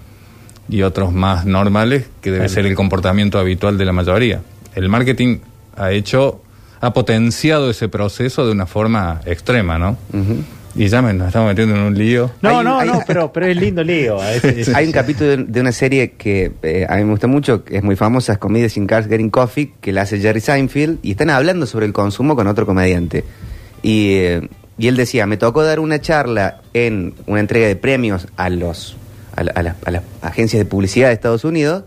[0.67, 2.53] y otros más normales que debe Claro.
[2.53, 4.41] ser el comportamiento habitual de la mayoría.
[4.75, 5.37] El marketing
[5.77, 6.41] ha hecho,
[6.81, 9.91] ha potenciado ese proceso de una forma extrema, ¿no?
[10.11, 10.43] Ujú.
[10.75, 12.29] Y ya me, nos estamos metiendo en un lío.
[12.41, 14.21] No, Hay- no, hay- no, pero, pero es lindo lío.
[14.23, 17.27] Es- es- Hay un capítulo de, de una serie que eh, a mí me gusta
[17.27, 20.41] mucho, que es muy famosa, es Comedies in Cars Getting Coffee, que la hace Jerry
[20.41, 23.23] Seinfeld, y están hablando sobre el consumo con otro comediante.
[23.81, 28.27] Y, eh, y él decía, me tocó dar una charla en una entrega de premios
[28.37, 28.95] a los
[29.35, 31.83] a, la- a las- a las agencias de publicidad de Estados Unidos,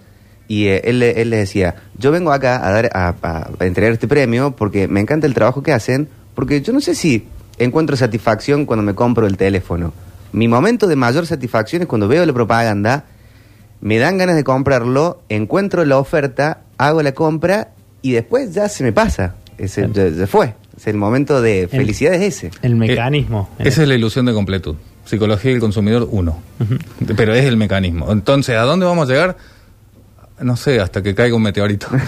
[0.47, 3.93] y eh, él, él les decía, yo vengo acá a, dar, a, a- a entregar
[3.93, 7.27] este premio porque me encanta el trabajo que hacen, porque yo no sé si
[7.59, 9.93] encuentro satisfacción cuando me compro el teléfono.
[10.33, 13.05] Mi momento de mayor satisfacción es cuando veo la propaganda,
[13.81, 18.85] me dan ganas de comprarlo, encuentro la oferta, hago la compra y después ya se
[18.85, 19.35] me pasa.
[19.59, 20.55] Ese, ya, ya fue.
[20.81, 22.51] Es el momento de felicidad es ese.
[22.63, 23.51] el mecanismo.
[23.59, 24.77] Eh, esa es la ilusión de completud.
[25.05, 26.43] Psicología del consumidor 1.
[27.17, 28.11] Pero es el mecanismo.
[28.13, 29.37] Entonces, ¿a dónde vamos a llegar?
[30.41, 31.87] No sé, hasta que caiga un meteorito.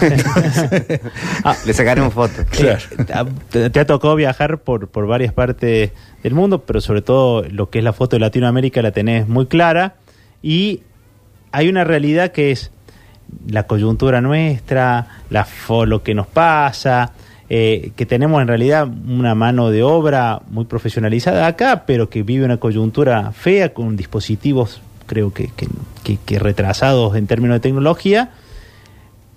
[1.43, 2.45] Ah, Le sacaremos fotos.
[2.49, 2.79] Claro.
[2.97, 5.91] Eh, te, te ha tocado viajar por, por varias partes
[6.23, 9.45] del mundo, pero sobre todo lo que es la foto de Latinoamérica la tenés muy
[9.47, 9.95] clara.
[10.41, 10.81] Y
[11.51, 12.71] hay una realidad que es
[13.47, 17.11] la coyuntura nuestra, la fo- lo que nos pasa,
[17.49, 22.45] eh, que tenemos en realidad una mano de obra muy profesionalizada acá, pero que vive
[22.45, 25.67] una coyuntura fea con dispositivos, creo que, que,
[26.03, 28.31] que- que retrasados en términos de tecnología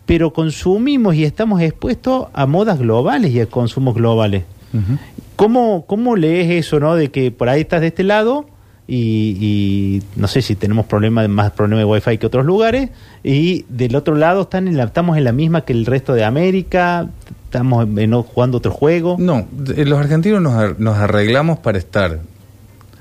[0.07, 4.45] pero consumimos y estamos expuestos a modas globales y a consumos globales.
[4.73, 4.99] Ujú.
[5.35, 6.95] ¿Cómo, ¿Cómo lees eso, no?
[6.95, 8.47] De que por ahí estás de este lado
[8.87, 12.91] y, y no sé si tenemos problemas, más problemas de wifi que otros lugares
[13.25, 16.23] y del otro lado están en la, estamos en la misma que el resto de
[16.25, 17.09] América,
[17.57, 19.17] estamos en- jugando otro juego.
[19.19, 22.21] No, los argentinos nos, ar- nos arreglamos para estar.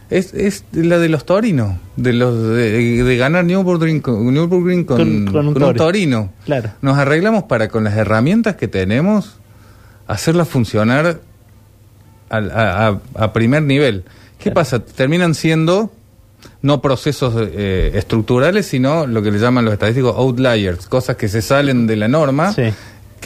[0.10, 4.98] Es, es la de los torinos, de los de, de ganar Nürburgring con, Nürburgring con,
[4.98, 5.78] Con- con un con un tori.
[5.78, 6.30] torino.
[6.46, 6.70] Claro.
[6.82, 9.38] Nos arreglamos para con las herramientas que tenemos
[10.08, 11.20] hacerlas funcionar
[12.30, 14.04] a, a- a primer nivel.
[14.38, 14.56] ¿Qué Claro.
[14.56, 14.80] pasa?
[14.80, 15.92] Terminan siendo
[16.62, 21.42] no procesos eh, estructurales, sino lo que le llaman los estadísticos outliers, cosas que se
[21.42, 22.64] salen de la norma Sí.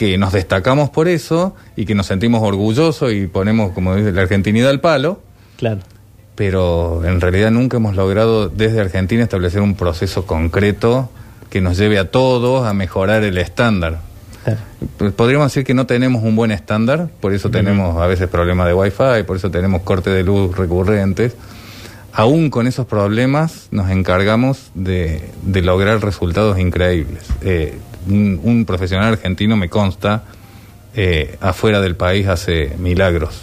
[0.00, 4.22] Que nos destacamos por eso y que nos sentimos orgullosos y ponemos, como dice, la
[4.22, 5.20] argentinidad al palo,
[5.58, 5.80] Claro.
[6.36, 11.10] pero en realidad nunca hemos logrado desde Argentina establecer un proceso concreto
[11.50, 13.98] que nos lleve a todos a mejorar el estándar.
[14.42, 15.12] claro.
[15.16, 18.72] Podríamos decir que no tenemos un buen estándar, por eso tenemos a veces problemas de
[18.72, 21.34] wifi, por eso tenemos cortes de luz recurrentes.
[22.14, 27.24] Aún con esos problemas nos encargamos de, de lograr resultados increíbles.
[27.42, 27.78] Eh,
[28.10, 30.24] un, un profesional argentino me consta,
[30.94, 33.42] eh, afuera del país hace milagros.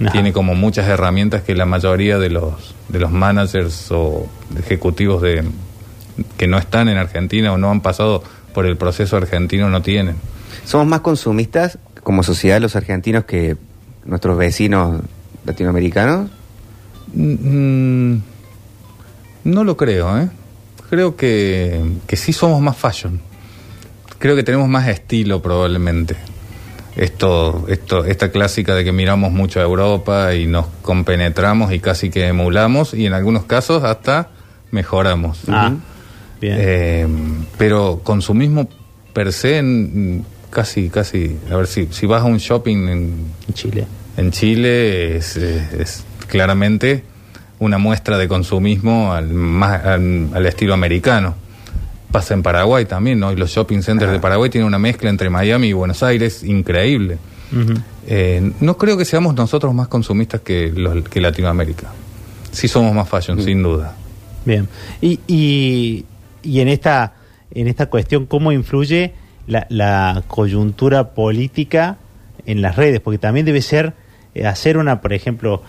[0.00, 0.12] Ajá.
[0.12, 4.28] Tiene como muchas herramientas que la mayoría de los, de los managers o
[4.58, 5.44] ejecutivos de,
[6.36, 8.22] que no están en Argentina o no han pasado
[8.54, 10.16] por el proceso argentino no tienen.
[10.64, 13.56] Somos más consumistas como sociedad los argentinos que
[14.04, 15.02] nuestros vecinos
[15.44, 16.30] latinoamericanos.
[17.12, 18.16] Mm,
[19.44, 20.28] no lo creo, ¿eh?
[20.90, 23.20] Creo que, que sí somos más fashion.
[24.18, 26.16] Creo que tenemos más estilo probablemente.
[26.96, 32.10] Esto, esto, esta clásica de que miramos mucho a Europa y nos compenetramos y casi
[32.10, 34.30] que emulamos y en algunos casos hasta
[34.72, 35.42] mejoramos.
[35.46, 35.72] Ah,
[36.40, 36.56] bien.
[36.58, 37.06] Eh,
[37.56, 38.68] pero consumismo
[39.12, 43.14] per se en- casi, casi, a ver si, si vas a un shopping en,
[43.54, 43.86] Chile.
[44.16, 47.04] en Chile es, es- es claramente
[47.60, 51.36] una muestra de consumismo al, más, al, al estilo americano.
[52.10, 53.32] Pasa en Paraguay también, ¿no?
[53.32, 57.18] Y los shopping centers de Paraguay tienen una mezcla entre Miami y Buenos Aires increíble.
[58.06, 61.92] Eh, no creo que seamos nosotros más consumistas que, los, que Latinoamérica.
[62.50, 63.94] Sí somos más fashion, sin duda.
[64.44, 64.68] Bien.
[65.00, 66.04] Y, y,
[66.42, 67.14] y en esta
[67.50, 69.14] en esta cuestión, ¿cómo influye
[69.46, 71.98] la, la coyuntura política
[72.46, 73.00] en las redes?
[73.00, 73.94] Porque también debe ser
[74.34, 75.62] eh, hacer una, por ejemplo,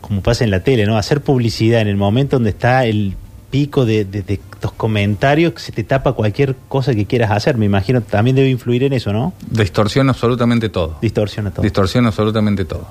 [0.00, 0.96] como pasa en la tele, ¿no?
[0.96, 3.14] Hacer publicidad en el momento donde está el
[3.50, 7.56] pico de, de, de estos comentarios que se te tapa cualquier cosa que quieras hacer.
[7.56, 9.32] Me imagino también debe influir en eso, ¿no?
[9.50, 10.96] Distorsiona absolutamente todo.
[11.00, 11.62] Distorsiona todo.
[11.62, 12.86] Distorsiona absolutamente todo.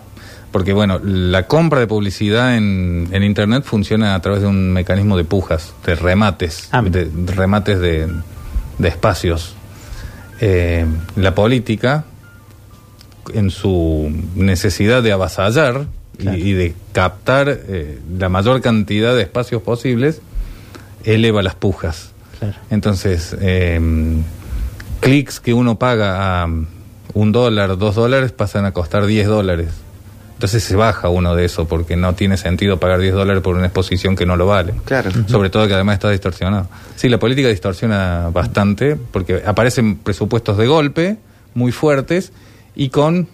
[0.51, 5.17] Porque, bueno, la compra de publicidad en, en Internet funciona a través de un mecanismo
[5.17, 8.07] de pujas, de remates, Ah, de, de remates de,
[8.77, 9.53] de espacios.
[10.39, 10.85] Eh,
[11.17, 12.05] la política,
[13.33, 15.85] en su necesidad de avasallar,
[16.19, 20.21] y- y, de captar eh, la mayor cantidad de espacios posibles,
[21.03, 22.11] eleva las pujas.
[22.39, 22.55] Claro.
[22.69, 23.79] Entonces, eh,
[24.99, 26.47] clics que uno paga a
[27.13, 29.69] un dólar, dos dólares, pasan a costar 10 dólares.
[30.33, 33.65] Entonces se baja uno de eso porque no tiene sentido pagar 10 dólares por una
[33.65, 34.73] exposición que no lo vale.
[34.85, 35.09] Claro.
[35.27, 36.67] Sobre todo que además está distorsionado.
[36.95, 41.17] Sí, la política distorsiona bastante porque aparecen presupuestos de golpe
[41.55, 42.31] muy fuertes
[42.75, 43.27] y con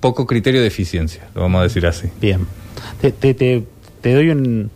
[0.00, 2.08] poco criterio de eficiencia, lo vamos a decir así.
[2.20, 2.46] Bien.
[3.00, 3.64] Te, te, te,
[4.00, 4.70] te doy un.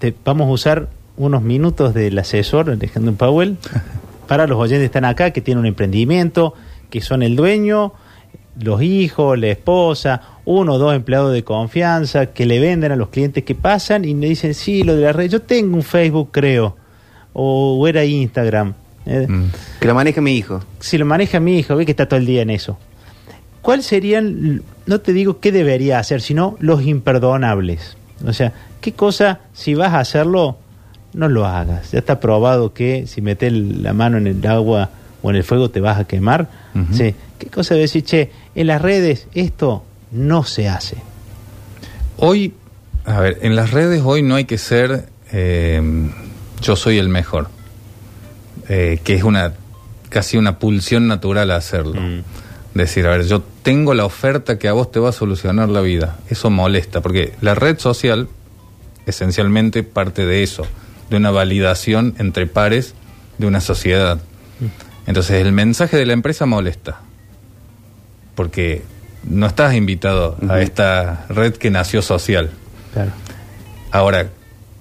[0.00, 0.88] te- vamos a usar
[1.20, 3.56] unos minutos del asesor Alejandro Powell
[4.26, 6.54] para los oyentes que están acá, que tienen un emprendimiento,
[6.88, 7.92] que son el dueño,
[8.58, 13.08] los hijos, la esposa, uno o dos empleados de confianza que le venden a los
[13.08, 16.30] clientes que pasan y me dicen, sí, lo de la red, yo tengo un Facebook,
[16.32, 16.76] creo,
[17.32, 18.74] o, o era Instagram.
[19.06, 19.44] Eh, Mm.
[19.80, 20.60] Que lo maneje mi hijo.
[20.78, 22.78] si lo maneja mi hijo, ve que está todo el día en eso.
[23.62, 27.96] ¿Cuáles serían, no te digo qué debería hacer, sino los imperdonables?
[28.26, 30.58] O sea, ¿qué cosa, si vas a hacerlo,
[31.12, 31.92] no lo hagas?
[31.92, 34.90] Ya está probado que si metes la mano en el agua
[35.22, 36.48] o en el fuego te vas a quemar.
[36.92, 37.14] Sí.
[37.38, 40.96] ¿Qué cosa de decir, che, en las redes esto no se hace?
[42.16, 42.54] Hoy,
[43.04, 46.10] a ver, en las redes hoy no hay que ser eh,
[46.60, 47.48] yo soy el mejor,
[48.68, 49.54] eh, que es una
[50.08, 52.00] casi una pulsión natural a hacerlo.
[52.00, 52.22] Mm.
[52.74, 55.80] Decir, a ver, yo tengo la oferta que a vos te va a solucionar la
[55.80, 56.18] vida.
[56.28, 58.28] Eso molesta, porque la red social
[59.06, 60.64] esencialmente parte de eso,
[61.10, 62.94] de una validación entre pares
[63.38, 64.18] de una sociedad.
[65.06, 67.00] Entonces el mensaje de la empresa molesta,
[68.34, 68.82] porque
[69.24, 72.50] no estás invitado a esta red que nació social.
[72.92, 73.10] Claro.
[73.90, 74.28] Ahora,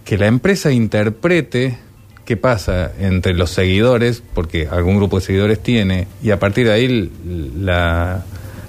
[0.05, 1.77] que la empresa interprete
[2.25, 6.73] qué pasa entre los seguidores, porque algún grupo de seguidores tiene, y a partir de
[6.73, 7.11] ahí
[7.57, 8.23] la,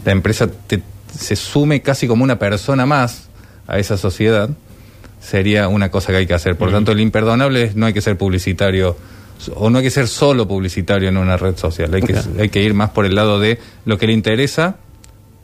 [0.04, 0.82] la empresa te-
[1.16, 3.28] se sume casi como una persona más
[3.66, 4.48] a esa sociedad,
[5.20, 6.56] sería una cosa que hay que hacer.
[6.56, 8.96] Por lo tanto, el imperdonable es no hay que ser publicitario
[9.54, 12.62] o no hay que ser solo publicitario en una red social, hay que, hay que
[12.62, 14.76] ir más por el lado de lo que le interesa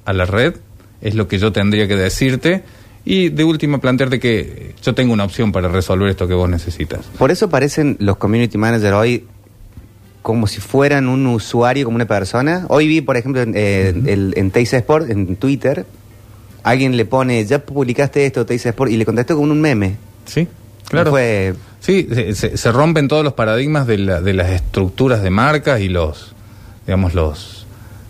[0.05, 0.55] a la red,
[1.01, 2.62] es lo que yo tendría que decirte
[3.05, 7.07] y de última plantearte que yo tengo una opción para resolver esto que vos necesitas.
[7.19, 9.25] Por eso parecen los community managers hoy
[10.23, 12.67] como si fueran un usuario, como una persona.
[12.69, 15.87] Hoy vi, por ejemplo, en, eh, el- en Teisa Sport, en Twitter,
[16.66, 19.96] alguien le pone, ya publicaste esto, Teisa Sport, y le contestó con un meme.
[20.26, 20.42] ¿Sí?
[20.42, 21.11] No Claro.
[21.11, 25.81] Fue, Sí, se, se- rompen todos los paradigmas de, la- de las estructuras de marcas
[25.81, 26.35] y los,
[26.87, 27.66] digamos, los,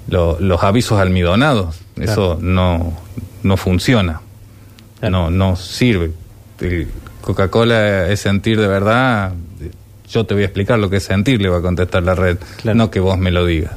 [0.09, 1.77] lo- los avisos almidonados.
[2.01, 2.95] Eso no,
[3.43, 4.21] no funciona.
[5.01, 5.31] Claro.
[5.31, 6.11] No, no sirve.
[7.21, 9.33] Coca-Cola es sentir de verdad.
[10.09, 12.39] Yo te voy a explicar lo que es sentir, le va a contestar la red,
[12.63, 12.77] Claro.
[12.79, 13.73] no que vos me lo digas.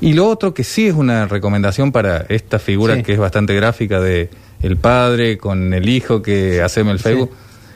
[0.00, 3.02] Y lo otro que sí es una recomendación para esta figura Sí.
[3.02, 4.30] que es bastante gráfica de
[4.62, 7.04] el padre con el hijo que haceme el Sí.
[7.04, 7.30] Facebook,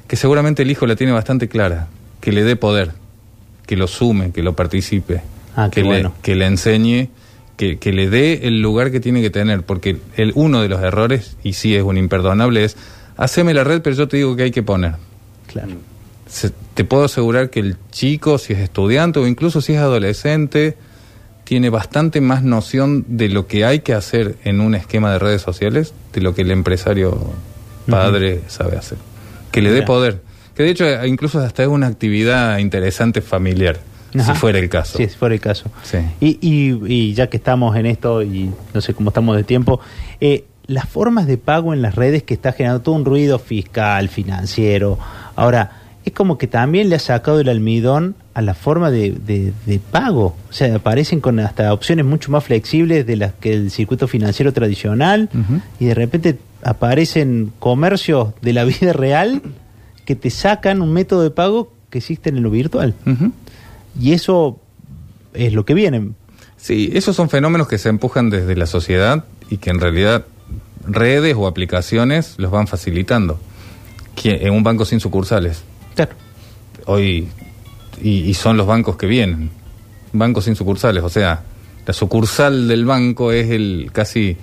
[0.06, 1.88] que seguramente el hijo la tiene bastante clara,
[2.20, 2.92] que le dé poder,
[3.66, 5.22] que lo sume, que lo participe,
[5.56, 7.08] Ah, que, le, que le enseñe,
[7.56, 10.80] que, que le dé el lugar que tiene que tener, porque el, uno de los
[10.82, 12.76] errores, y sí es un imperdonable, es
[13.16, 14.94] haceme la red, pero yo te digo que hay que poner.
[15.46, 15.72] Claro.
[16.26, 20.76] Se- te puedo asegurar que el chico, si es estudiante o incluso si es adolescente,
[21.44, 25.42] tiene bastante más noción de lo que hay que hacer en un esquema de redes
[25.42, 27.18] sociales de lo que el empresario
[27.88, 28.98] padre sabe hacer.
[29.50, 30.22] Que le dé poder.
[30.54, 33.78] Que de hecho eh, incluso hasta es una actividad interesante familiar,
[34.14, 34.34] Ajá.
[34.34, 34.98] si fuera el caso.
[34.98, 35.70] Sí, si fuera el caso.
[35.82, 35.98] Sí.
[36.20, 39.80] Y, y, y ya que estamos en esto y no sé cómo estamos de tiempo,
[40.20, 44.08] eh, las formas de pago en las redes que está generando todo un ruido fiscal,
[44.08, 44.98] financiero.
[45.36, 49.52] Ahora, es como que también le ha sacado el almidón a la forma de, de-
[49.66, 50.36] de pago.
[50.50, 54.52] O sea, aparecen con hasta opciones mucho más flexibles de las que el circuito financiero
[54.52, 55.28] tradicional
[55.78, 59.42] y de repente aparecen comercios de la vida real
[60.04, 62.94] que te sacan un método de pago que existe en lo virtual.
[64.00, 64.58] Y eso
[65.34, 66.08] es lo que viene.
[66.56, 70.24] Sí, esos son fenómenos que se empujan desde la sociedad y que en realidad
[70.86, 73.38] redes o aplicaciones los van facilitando.
[74.24, 75.62] En un banco sin sucursales.
[75.94, 76.12] Claro.
[76.86, 77.28] Hoy,
[78.02, 79.50] y, y son los bancos que vienen.
[80.12, 81.42] Bancos sin sucursales, o sea,
[81.86, 84.36] la sucursal del banco es el casi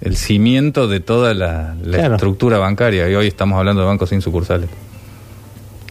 [0.00, 2.14] el cimiento de toda la, la Claro.
[2.16, 3.08] estructura bancaria.
[3.08, 4.68] Y hoy estamos hablando de bancos sin sucursales.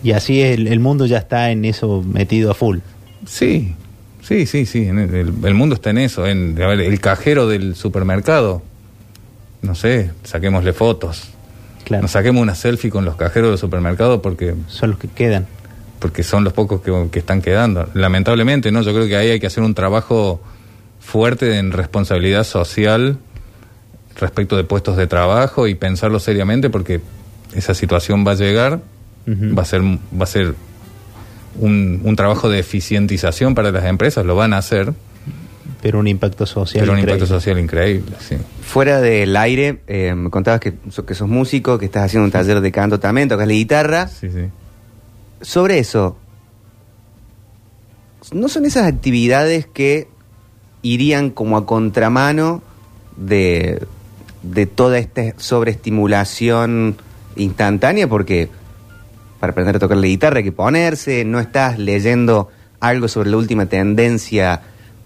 [0.04, 2.80] Y así el, el mundo ya está en eso metido a full.
[3.26, 3.74] Sí,
[4.22, 4.86] sí, sí, sí.
[4.88, 6.28] en El, el mundo está en eso.
[6.28, 8.62] En, a ver, el cajero del supermercado.
[9.62, 11.30] No sé, saquémosle fotos.
[11.86, 12.02] Claro.
[12.04, 15.46] Nos saquemos una selfie con los cajeros del supermercado porque, Son los que quedan.
[16.00, 17.90] porque son los pocos que, que están quedando.
[17.94, 18.82] Lamentablemente, ¿no?
[18.82, 20.42] Yo creo que ahí hay que hacer un trabajo
[21.00, 23.18] fuerte en responsabilidad social
[24.20, 27.02] respecto de puestos de trabajo y pensarlo seriamente porque
[27.56, 28.80] esa situación va a llegar,
[29.28, 30.56] va a ser, va a ser
[31.60, 34.94] un, un trabajo de eficientización para las empresas, lo van a hacer,
[35.84, 36.82] Pero un impacto social.
[36.82, 37.26] pero un increíble.
[37.26, 38.16] impacto social increíble.
[38.18, 38.38] Sí.
[38.62, 40.76] Fuera del aire, eh, me contabas que,
[41.06, 44.08] que sos músico, que estás haciendo un taller de canto también, tocas la guitarra.
[44.08, 44.46] Sí, sí.
[45.42, 46.18] Sobre eso,
[48.32, 50.08] ¿no son esas actividades que
[50.84, 52.64] irían como a contramano
[53.18, 53.86] de,
[54.42, 56.96] de toda esta sobreestimulación
[57.36, 58.08] instantánea?
[58.08, 58.48] Porque
[59.42, 62.48] para aprender a tocar la guitarra hay que ponerse, no estás leyendo
[62.80, 64.62] algo sobre la última tendencia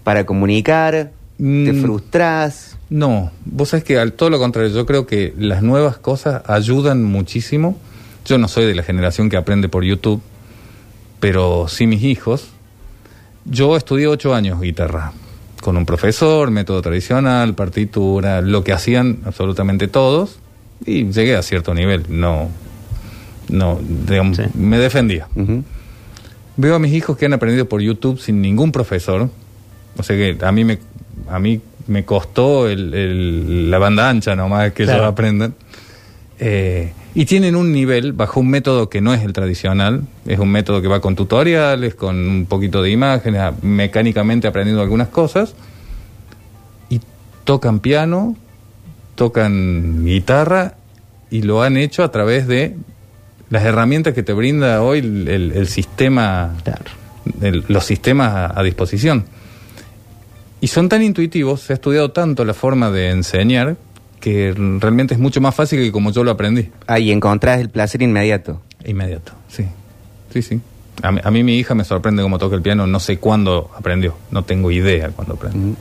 [0.08, 1.82] para comunicar, te Mm.
[1.82, 2.78] frustras.
[2.88, 7.04] No, vos sabés que al todo lo contrario, yo creo que las nuevas cosas ayudan
[7.04, 7.76] muchísimo.
[8.24, 10.22] Yo no soy de la generación que aprende por YouTube,
[11.20, 12.48] pero sí mis hijos.
[13.44, 15.12] Yo estudié ocho años guitarra,
[15.60, 20.38] con un profesor, método tradicional, partitura, lo que hacían absolutamente todos,
[20.86, 22.06] y llegué a cierto nivel.
[22.08, 22.48] No,
[23.50, 23.78] no,
[24.08, 24.44] digamos, Sí.
[24.54, 25.28] me defendía.
[26.56, 29.28] Veo a mis hijos que han aprendido por YouTube sin ningún profesor.
[29.98, 30.78] O sea que a mí me,
[31.28, 35.00] a mí me costó el- el- la banda ancha nomás que Claro.
[35.00, 35.54] ellos aprendan.
[36.38, 40.02] Eh, y tienen un nivel bajo un método que no es el tradicional.
[40.26, 45.08] Es un método que va con tutoriales, con un poquito de imágenes, mecánicamente aprendiendo algunas
[45.08, 45.54] cosas.
[46.90, 47.00] Y
[47.44, 48.36] tocan piano,
[49.16, 50.74] tocan guitarra
[51.30, 52.76] y lo han hecho a través de
[53.50, 56.84] las herramientas que te brinda hoy el, el- el sistema, Claro.
[57.40, 59.24] el- los sistemas a, a disposición.
[60.60, 63.76] Y son tan intuitivos, se ha estudiado tanto la forma de enseñar
[64.20, 66.70] que realmente es mucho más fácil que como yo lo aprendí.
[66.86, 68.60] Ahí encontrás el placer inmediato.
[68.84, 69.64] Inmediato, sí.
[70.32, 70.60] Sí, sí.
[71.02, 73.70] A mí, a mí mi hija me sorprende cómo toca el piano, no sé cuándo
[73.76, 75.76] aprendió, no tengo idea cuándo aprendió.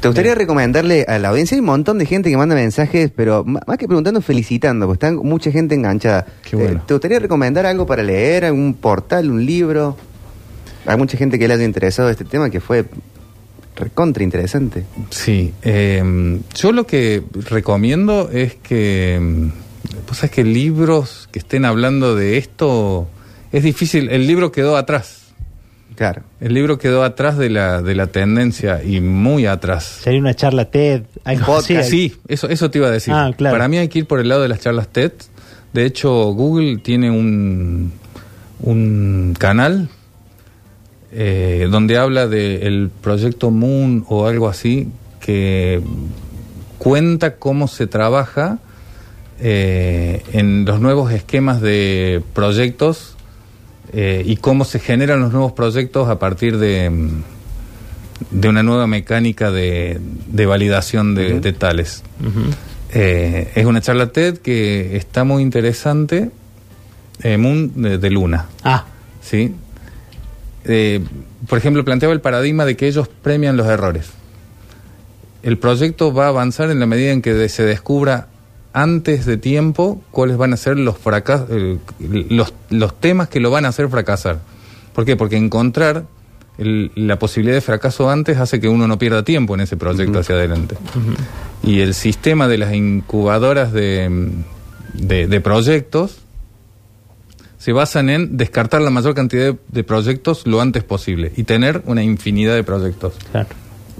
[0.00, 1.56] ¿Te gustaría recomendarle a la audiencia?
[1.56, 5.22] Hay un montón de gente que manda mensajes, pero más que preguntando, felicitando, porque está
[5.22, 6.24] mucha gente enganchada.
[6.48, 6.78] Qué bueno.
[6.78, 9.96] Eh, ¿Te gustaría recomendar algo para leer, algún portal, un libro?
[10.86, 12.84] Hay mucha gente que le haya interesado este tema que fue
[13.78, 14.84] recontra interesante.
[15.10, 19.48] Sí, eh, yo lo que recomiendo es que,
[20.06, 23.08] pues es que libros que estén hablando de esto,
[23.52, 25.14] es difícil, el libro quedó atrás,
[25.94, 26.22] Claro.
[26.40, 29.84] el libro quedó atrás de la, de la tendencia y muy atrás.
[30.02, 32.10] Sería una charla TED, algo Podcast, así.
[32.10, 33.12] Sí, eso, eso te iba a decir.
[33.14, 33.54] Ah, claro.
[33.54, 35.12] Para mí hay que ir por el lado de las charlas TED.
[35.72, 37.92] De hecho, Google tiene un,
[38.60, 39.88] un canal
[41.12, 44.88] eh, donde habla del proyecto Moon o algo así,
[45.20, 45.80] que
[46.78, 48.58] cuenta cómo se trabaja
[49.40, 53.14] eh, en los nuevos esquemas de proyectos
[53.92, 57.22] eh, y cómo se generan los nuevos proyectos a partir de, mm,
[58.30, 62.02] de una nueva mecánica de, de validación de, de tales.
[62.92, 66.30] Eh, es una charla TED que está muy interesante,
[67.38, 68.84] Moon de, de Luna, Ah,
[69.20, 69.54] ¿sí?
[70.64, 71.00] Eh,
[71.48, 74.10] por ejemplo, planteaba el paradigma de que ellos premian los errores.
[75.42, 78.26] El proyecto va a avanzar en la medida en que se descubra
[78.72, 81.48] antes de tiempo cuáles van a ser los fracasos,
[82.28, 84.40] los, los temas que lo van a hacer fracasar.
[84.94, 85.16] ¿Por qué?
[85.16, 86.04] Porque encontrar
[86.58, 90.18] el- la posibilidad de fracaso antes hace que uno no pierda tiempo en ese proyecto
[90.18, 90.76] hacia adelante.
[91.62, 94.28] Y el sistema de las incubadoras de,
[94.92, 96.18] de- de proyectos
[97.58, 101.82] se basan en descartar la mayor cantidad de, de proyectos lo antes posible y tener
[101.86, 103.48] una infinidad de proyectos claro.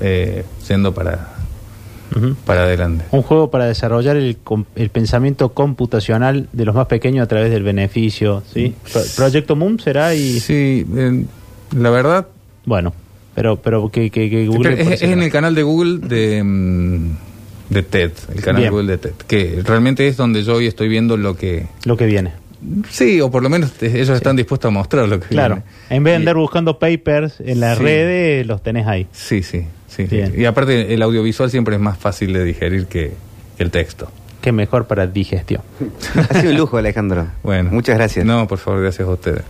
[0.01, 1.35] eh, siendo para,
[2.47, 3.05] para adelante.
[3.11, 4.39] Un juego para desarrollar el,
[4.77, 8.75] el pensamiento computacional de los más pequeños a través del beneficio, ¿sí?
[8.93, 10.39] Pro- Proyecto Moon será y...
[10.41, 11.25] Sí, eh,
[11.77, 12.29] la verdad,
[12.65, 12.93] Bueno,
[13.35, 14.71] pero pero que, que, que Google...
[14.77, 17.11] pero es, es en el canal de Google de, mm,
[17.71, 18.73] de TED, el canal de Bien.
[18.73, 21.67] Google de TED, que realmente es donde yo hoy estoy viendo lo que...
[21.85, 22.33] Lo que viene.
[22.91, 25.57] Sí, o por lo menos te- ellos están dispuestos a mostrar lo que Claro.
[25.57, 25.71] viene.
[25.91, 27.85] En vez de Y- andar buscando papers en las Sí.
[27.85, 29.07] redes, los tenés ahí.
[29.13, 30.21] Sí, sí, sí, sí.
[30.37, 33.13] Y aparte el audiovisual siempre es más fácil de digerir que
[33.59, 34.11] el texto.
[34.41, 35.63] Qué mejor para digestión.
[36.31, 37.27] Ha sido un lujo, Alejandro.
[37.43, 37.71] Bueno.
[37.73, 38.25] Muchas gracias.
[38.25, 39.43] No, por favor, gracias a ustedes.